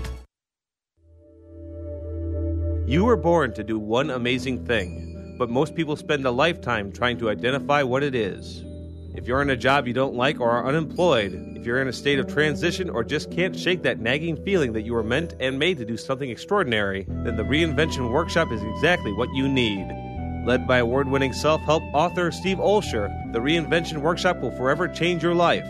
[2.87, 7.17] You were born to do one amazing thing, but most people spend a lifetime trying
[7.17, 8.63] to identify what it is.
[9.15, 11.93] If you're in a job you don't like or are unemployed, if you're in a
[11.93, 15.57] state of transition or just can't shake that nagging feeling that you were meant and
[15.57, 19.87] made to do something extraordinary, then the Reinvention Workshop is exactly what you need.
[20.45, 25.23] Led by award winning self help author Steve Olsher, the Reinvention Workshop will forever change
[25.23, 25.65] your life.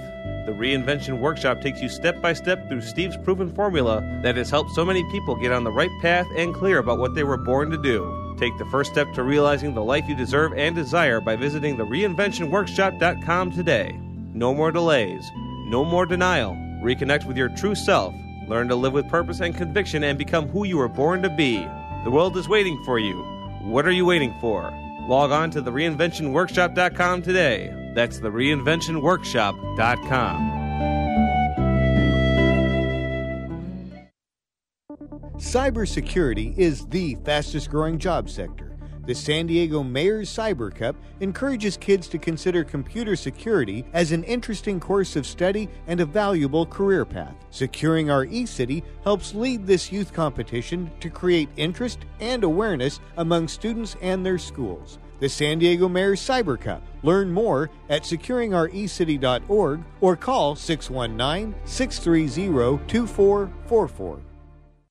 [0.46, 4.70] The Reinvention Workshop takes you step by step through Steve's proven formula that has helped
[4.76, 7.72] so many people get on the right path and clear about what they were born
[7.72, 8.36] to do.
[8.38, 11.86] Take the first step to realizing the life you deserve and desire by visiting the
[11.86, 14.00] reinventionworkshop.com today.
[14.36, 15.32] No more delays,
[15.66, 16.52] no more denial.
[16.84, 18.14] Reconnect with your true self.
[18.48, 21.58] Learn to live with purpose and conviction and become who you were born to be.
[22.04, 23.16] The world is waiting for you.
[23.64, 24.72] What are you waiting for?
[25.08, 27.85] Log on to the reinventionworkshop.com today.
[27.96, 30.66] That's the reinventionworkshop.com.
[35.38, 38.78] Cybersecurity is the fastest growing job sector.
[39.06, 44.80] The San Diego Mayor's Cyber Cup encourages kids to consider computer security as an interesting
[44.80, 47.36] course of study and a valuable career path.
[47.50, 53.96] Securing Our eCity helps lead this youth competition to create interest and awareness among students
[54.02, 55.00] and their schools.
[55.20, 56.82] The San Diego Mayor's Cyber Cup.
[57.04, 64.20] Learn more at securingourecity.org or call 619 630 2444.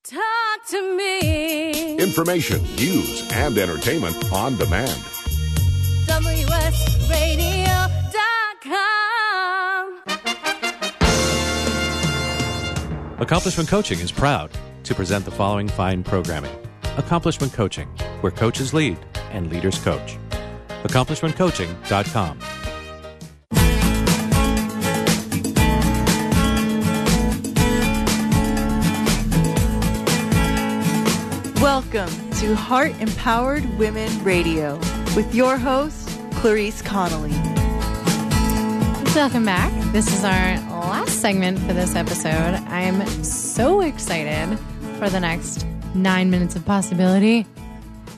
[0.05, 0.21] Talk
[0.69, 1.97] to me.
[1.99, 5.01] Information, news, and entertainment on demand.
[6.07, 7.85] WSRadio.com.
[13.19, 14.51] Accomplishment Coaching is proud
[14.83, 16.55] to present the following fine programming
[16.99, 17.89] Accomplishment Coaching,
[18.21, 18.99] where coaches lead
[19.35, 20.17] and leaders coach.
[20.85, 22.39] AccomplishmentCoaching.com.
[31.61, 34.77] Welcome to Heart Empowered Women Radio
[35.17, 37.33] with your host, Clarice Connolly.
[39.15, 39.73] Welcome back.
[39.93, 42.55] This is our last segment for this episode.
[42.69, 44.59] I'm so excited
[44.99, 45.65] for the next
[45.95, 47.47] nine minutes of possibility.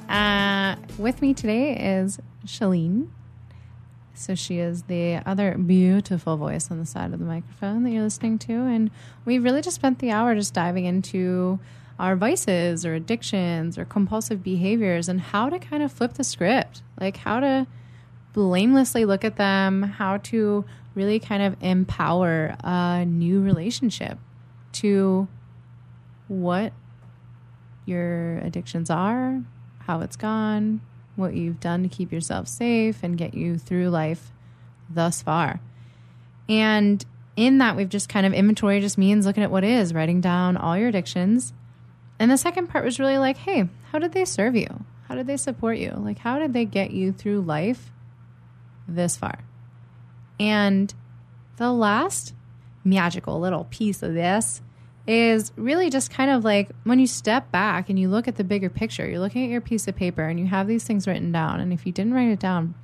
[0.09, 3.09] Uh, with me today is Shalene.
[4.15, 8.03] So she is the other beautiful voice on the side of the microphone that you're
[8.03, 8.53] listening to.
[8.53, 8.91] And
[9.25, 11.59] we really just spent the hour just diving into
[11.99, 16.83] our vices or addictions or compulsive behaviors and how to kind of flip the script,
[17.01, 17.67] like how to
[18.33, 24.19] blamelessly look at them, how to really kind of empower a new relationship
[24.73, 25.29] to
[26.29, 26.73] what
[27.87, 29.43] your addictions are,
[29.87, 30.81] how it's gone,
[31.15, 34.33] what you've done to keep yourself safe and get you through life
[34.91, 35.61] thus far.
[36.49, 37.05] And
[37.37, 40.57] in that, we've just kind of inventory just means looking at what is, writing down
[40.57, 41.53] all your addictions.
[42.19, 44.85] And the second part was really like, hey, how did they serve you?
[45.09, 45.93] How did they support you?
[45.97, 47.91] Like, how did they get you through life
[48.89, 49.39] this far?
[50.41, 50.93] And
[51.57, 52.35] the last
[52.85, 54.63] magical little piece of this
[55.07, 58.45] is really just kind of like when you step back and you look at the
[58.45, 61.31] bigger picture, you're looking at your piece of paper and you have these things written
[61.31, 61.61] down.
[61.61, 62.75] And if you didn't write it down,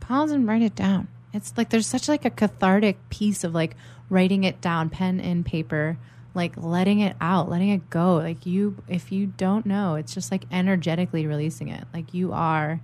[0.00, 1.08] pause and write it down.
[1.34, 3.76] It's like there's such like a cathartic piece of like
[4.08, 5.98] writing it down, pen and paper,
[6.34, 8.16] like letting it out, letting it go.
[8.16, 11.84] Like you, if you don't know, it's just like energetically releasing it.
[11.92, 12.80] Like you are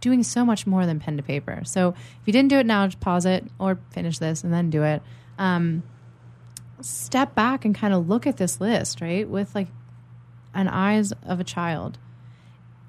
[0.00, 1.62] doing so much more than pen to paper.
[1.64, 4.70] So if you didn't do it now, just pause it or finish this and then
[4.70, 5.02] do it.
[5.38, 5.82] Um,
[6.80, 9.28] step back and kind of look at this list, right?
[9.28, 9.68] With like
[10.54, 11.98] an eyes of a child.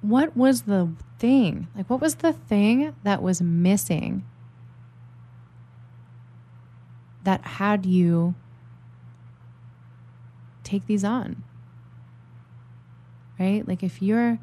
[0.02, 1.68] What was the thing?
[1.76, 4.24] Like what was the thing that was missing
[7.24, 8.36] that had you
[10.64, 11.44] take these on?
[13.40, 13.68] Right?
[13.68, 14.40] Like if you're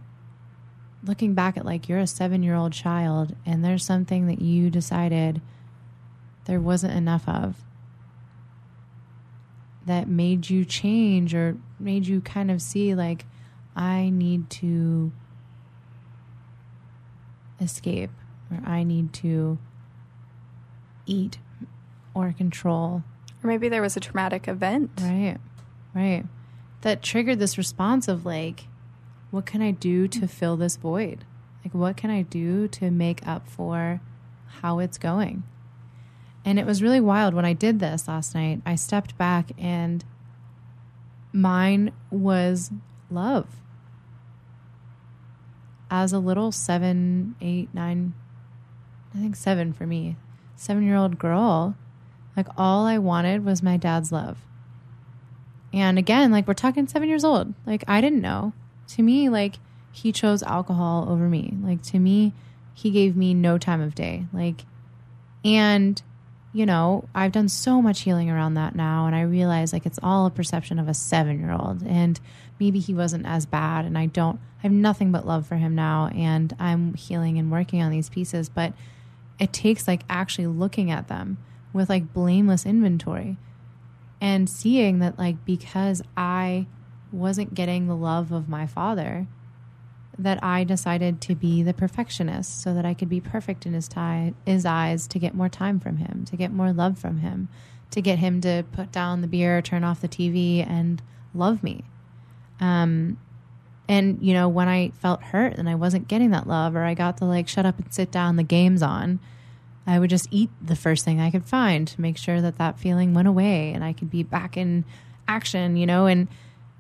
[1.05, 5.41] looking back at like you're a 7-year-old child and there's something that you decided
[6.47, 7.57] there wasn't enough of
[9.87, 13.24] that made you change or made you kind of see like
[13.74, 15.12] I need to
[17.61, 18.11] escape
[18.51, 19.59] or I need to
[21.07, 21.39] eat
[22.14, 23.05] or control.
[23.43, 24.91] Or maybe there was a traumatic event.
[25.01, 25.39] Right.
[25.95, 26.24] Right.
[26.82, 28.64] That triggered this response of like
[29.30, 31.24] what can I do to fill this void?
[31.64, 34.01] Like what can I do to make up for
[34.61, 35.45] how it's going?
[36.47, 38.63] And it was really wild when I did this last night.
[38.65, 40.05] I stepped back and
[41.33, 42.71] mine was
[43.11, 43.49] love.
[45.91, 48.15] As a little seven, eight, nine,
[49.13, 50.17] I think seven for me,
[50.55, 51.77] seven year old girl,
[52.37, 54.39] like all I wanted was my dad's love.
[55.73, 57.55] And again, like we're talking seven years old.
[57.67, 58.53] Like I didn't know.
[58.89, 59.57] To me, like
[59.91, 61.55] he chose alcohol over me.
[61.61, 62.35] Like to me,
[62.73, 64.27] he gave me no time of day.
[64.33, 64.65] Like,
[65.45, 66.01] and
[66.57, 69.99] you know, I've done so much healing around that now, and I realize like it's
[70.03, 72.19] all a perception of a seven year old, and
[72.59, 75.75] maybe he wasn't as bad, and I don't, I have nothing but love for him
[75.75, 78.73] now, and I'm healing and working on these pieces, but
[79.39, 81.37] it takes like actually looking at them
[81.75, 83.37] with like blameless inventory
[84.23, 86.69] and seeing that like because I
[87.13, 89.27] wasn't getting the love of my father
[90.19, 93.89] that I decided to be the perfectionist so that I could be perfect in his
[93.89, 97.49] tie, his eyes to get more time from him, to get more love from him,
[97.91, 101.03] to get him to put down the beer, turn off the TV and
[101.35, 101.85] love me.
[102.61, 103.19] Um
[103.89, 106.95] and you know when I felt hurt and I wasn't getting that love or I
[106.95, 109.21] got to like shut up and sit down the game's on,
[109.87, 112.79] I would just eat the first thing I could find to make sure that that
[112.79, 114.85] feeling went away and I could be back in
[115.29, 116.27] action, you know, and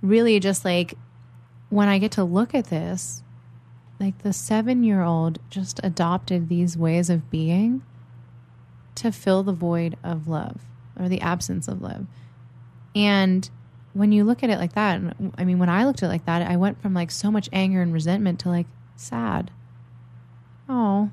[0.02, 0.94] really just like
[1.68, 3.22] when I get to look at this,
[3.98, 7.82] like the seven year old just adopted these ways of being
[8.96, 10.60] to fill the void of love
[10.98, 12.06] or the absence of love.
[12.94, 13.48] And
[13.94, 15.00] when you look at it like that,
[15.38, 17.48] I mean, when I looked at it like that, I went from like so much
[17.52, 19.50] anger and resentment to like sad.
[20.68, 21.10] Oh,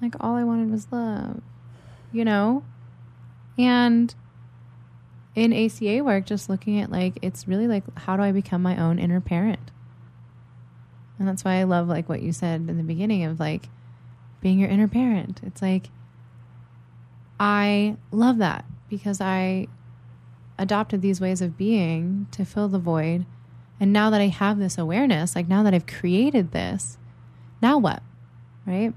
[0.00, 1.40] like all I wanted was love,
[2.12, 2.64] you know?
[3.58, 4.14] And
[5.34, 8.76] in ACA work, just looking at like, it's really like, how do I become my
[8.76, 9.71] own inner parent?
[11.22, 13.68] And that's why I love like what you said in the beginning of like
[14.40, 15.40] being your inner parent.
[15.46, 15.86] It's like,
[17.38, 19.68] I love that because I
[20.58, 23.24] adopted these ways of being to fill the void.
[23.78, 26.98] And now that I have this awareness, like now that I've created this,
[27.62, 28.02] now what?
[28.66, 28.92] Right?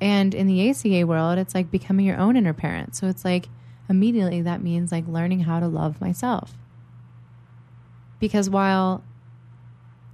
[0.00, 2.96] And in the ACA world, it's like becoming your own inner parent.
[2.96, 3.50] So it's like
[3.90, 6.54] immediately that means like learning how to love myself.
[8.20, 9.04] Because while,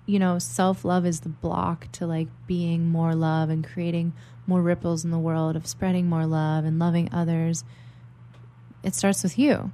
[0.07, 4.13] you know, self love is the block to like being more love and creating
[4.47, 7.65] more ripples in the world of spreading more love and loving others,
[8.83, 9.73] it starts with you.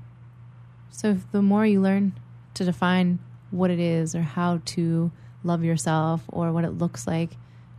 [0.90, 2.12] So the more you learn
[2.54, 3.18] to define
[3.50, 5.10] what it is or how to
[5.42, 7.30] love yourself or what it looks like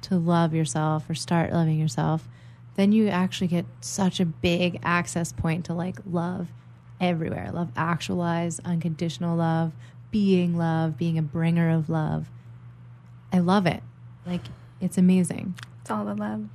[0.01, 2.27] to love yourself or start loving yourself,
[2.75, 6.47] then you actually get such a big access point to like love
[6.99, 7.51] everywhere.
[7.51, 9.71] Love actualize, unconditional love,
[10.09, 12.29] being love, being a bringer of love.
[13.31, 13.83] I love it.
[14.25, 14.41] Like
[14.79, 15.55] it's amazing.
[15.81, 16.47] It's all the love.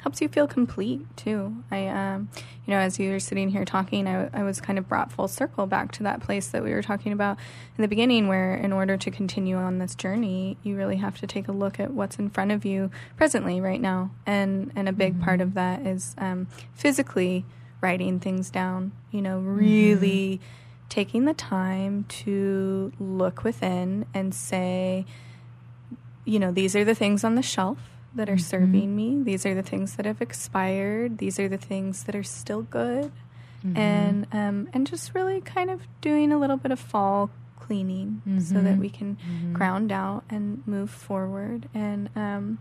[0.00, 1.62] Helps you feel complete too.
[1.70, 2.30] I, um,
[2.66, 5.28] you know, as you were sitting here talking, I, I was kind of brought full
[5.28, 7.36] circle back to that place that we were talking about
[7.76, 11.26] in the beginning, where in order to continue on this journey, you really have to
[11.26, 14.92] take a look at what's in front of you presently, right now, and and a
[14.92, 15.24] big mm-hmm.
[15.24, 17.44] part of that is um, physically
[17.82, 18.92] writing things down.
[19.10, 20.88] You know, really mm-hmm.
[20.88, 25.04] taking the time to look within and say,
[26.24, 27.78] you know, these are the things on the shelf
[28.14, 28.40] that are mm-hmm.
[28.40, 29.22] serving me.
[29.22, 31.18] These are the things that have expired.
[31.18, 33.12] These are the things that are still good.
[33.64, 33.76] Mm-hmm.
[33.76, 38.40] And um, and just really kind of doing a little bit of fall cleaning mm-hmm.
[38.40, 38.80] so that mm-hmm.
[38.80, 39.52] we can mm-hmm.
[39.52, 41.68] ground out and move forward.
[41.74, 42.58] And um,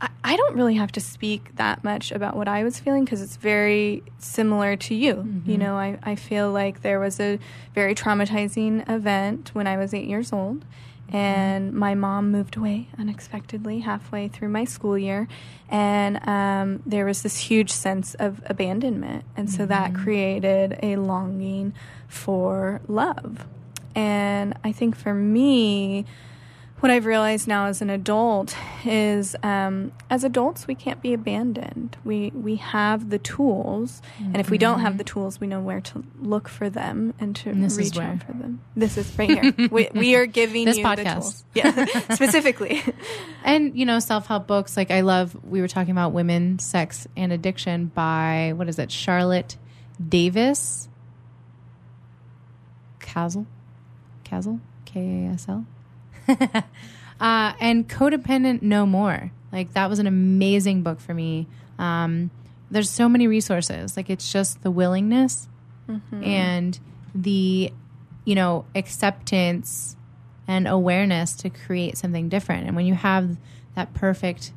[0.00, 3.20] I, I, don't really have to speak that much about what I was feeling because
[3.20, 5.08] it's very similar to you.
[5.08, 5.56] You Mm-hmm.
[5.56, 7.40] know, I, I feel like there was a
[7.74, 10.64] very traumatizing event when I was eight years old
[11.10, 15.28] and my mom moved away unexpectedly halfway through my school year.
[15.68, 19.24] And um, there was this huge sense of abandonment.
[19.36, 19.68] And so mm-hmm.
[19.68, 21.74] that created a longing
[22.08, 23.46] for love.
[23.94, 26.04] And i think for me
[26.80, 31.96] what I've realized now as an adult is um, as adults we can't be abandoned.
[32.04, 34.26] We we have the tools, mm-hmm.
[34.26, 37.34] and if we don't have the tools, we know where to look for them and
[37.36, 38.60] to and reach out for them.
[38.76, 39.68] This is right here.
[39.70, 40.96] we, we are giving this you podcast.
[40.96, 41.44] the tools.
[41.54, 42.82] Yeah, specifically.
[43.44, 44.76] and you know, self help books.
[44.76, 45.36] Like I love.
[45.44, 48.92] We were talking about women, sex, and addiction by what is it?
[48.92, 49.56] Charlotte
[50.06, 50.88] Davis.
[53.00, 53.46] Kasl,
[54.24, 55.66] Kasl, K A S L.
[57.20, 59.30] uh, and Codependent No More.
[59.52, 61.46] Like, that was an amazing book for me.
[61.78, 62.30] Um,
[62.70, 63.96] there's so many resources.
[63.96, 65.48] Like, it's just the willingness
[65.88, 66.22] mm-hmm.
[66.22, 66.78] and
[67.14, 67.72] the,
[68.24, 69.96] you know, acceptance
[70.46, 72.66] and awareness to create something different.
[72.66, 73.36] And when you have
[73.74, 74.52] that perfect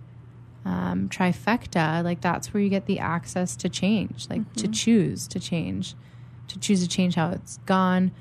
[0.66, 4.62] um, trifecta, like, that's where you get the access to change, like, mm-hmm.
[4.62, 5.96] to choose to change,
[6.50, 8.12] to choose to change how it's gone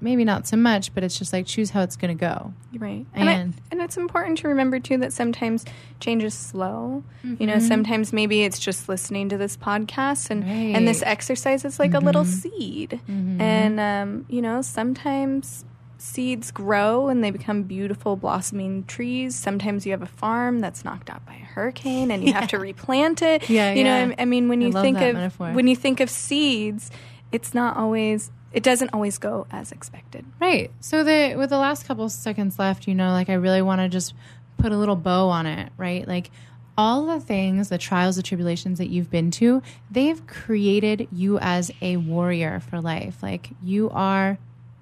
[0.00, 2.52] maybe not so much, but it's just like choose how it's going to go.
[2.76, 3.06] Right.
[3.14, 5.64] And and, I, and, it's important to remember too that sometimes
[6.00, 7.02] change is slow.
[7.24, 7.42] Mm-hmm.
[7.42, 10.76] You know, sometimes maybe it's just listening to this podcast and right.
[10.76, 12.02] and this exercise is like mm-hmm.
[12.02, 13.00] a little seed.
[13.08, 13.40] Mm-hmm.
[13.40, 15.64] And um, you know, sometimes
[16.00, 19.34] seeds grow and they become beautiful blossoming trees.
[19.34, 22.40] Sometimes you have a farm that's knocked out by a hurricane and you Yeah.
[22.40, 23.50] have to replant it.
[23.50, 24.06] Yeah, you yeah.
[24.06, 25.52] know, I mean when I you think of metaphor.
[25.52, 26.90] when you think of seeds,
[27.32, 30.24] it's not always it doesn't always go as expected.
[30.40, 30.70] Right.
[30.80, 33.88] So the with the last couple seconds left, you know, like I really want to
[33.88, 34.14] just
[34.56, 36.06] put a little bow on it, right?
[36.06, 36.30] Like
[36.76, 41.70] all the things, the trials, the tribulations that you've been to, they've created you as
[41.82, 43.22] a warrior for life.
[43.22, 44.38] Like you are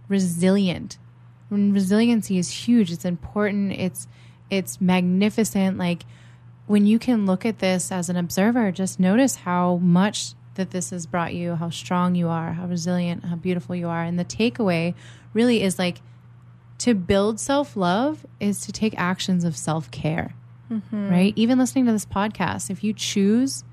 [0.09, 0.99] resilient.
[1.51, 2.93] And resiliency is huge.
[2.93, 3.73] It's important.
[3.73, 4.07] It's
[4.51, 5.79] it's magnificent.
[5.79, 6.05] Like
[6.67, 10.91] when you can look at this as an observer, just notice how much that this
[10.91, 14.03] has brought you, how strong you are, how resilient, how beautiful you are.
[14.03, 14.95] And the takeaway
[15.33, 16.03] really is like
[16.79, 20.35] to build self love is to take actions of self care,
[20.71, 21.11] Mhm.
[21.11, 21.33] right?
[21.37, 23.65] Even listening to this podcast, if you choose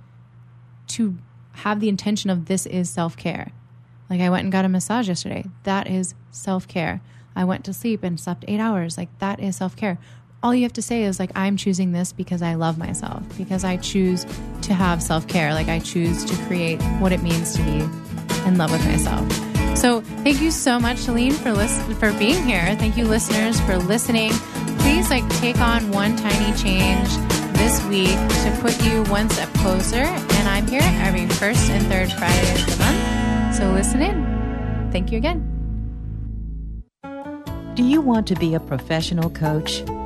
[0.87, 1.17] to
[1.53, 3.51] have the intention of this is self care,
[4.09, 7.01] like I went and got a massage yesterday, that is self care.
[7.35, 9.97] I went to sleep and slept eight hours, like that is self care.
[10.43, 13.63] All you have to say is like I'm choosing this because I love myself, because
[13.63, 14.25] I choose
[14.63, 17.79] to have self care, like I choose to create what it means to be
[18.45, 19.31] in love with myself.
[19.77, 22.75] So thank you so much, Shalene, for listen- for being here.
[22.75, 24.31] Thank you, listeners, for listening.
[24.79, 27.07] Please like take on one tiny change
[27.53, 28.09] this week
[28.43, 30.03] to put you one step closer.
[30.03, 33.55] And I'm here every first and third Friday of the month.
[33.55, 34.89] So listen in.
[34.91, 35.49] Thank you again.
[37.75, 39.83] Do you want to be a professional coach?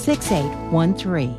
[0.00, 1.36] 6813.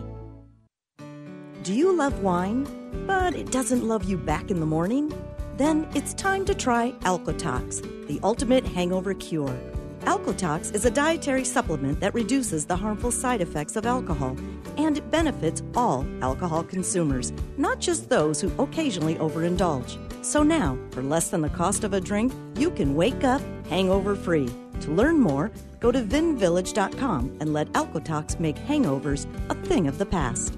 [1.64, 2.68] Do you love wine,
[3.08, 5.12] but it doesn't love you back in the morning?
[5.58, 9.60] Then it's time to try Alcotox, the ultimate hangover cure.
[10.02, 14.38] Alcotox is a dietary supplement that reduces the harmful side effects of alcohol,
[14.78, 19.98] and it benefits all alcohol consumers, not just those who occasionally overindulge.
[20.22, 24.16] So now, for less than the cost of a drink, you can wake up hangover
[24.16, 24.50] free.
[24.82, 30.06] To learn more, go to vinvillage.com and let Alcotox make hangovers a thing of the
[30.06, 30.58] past.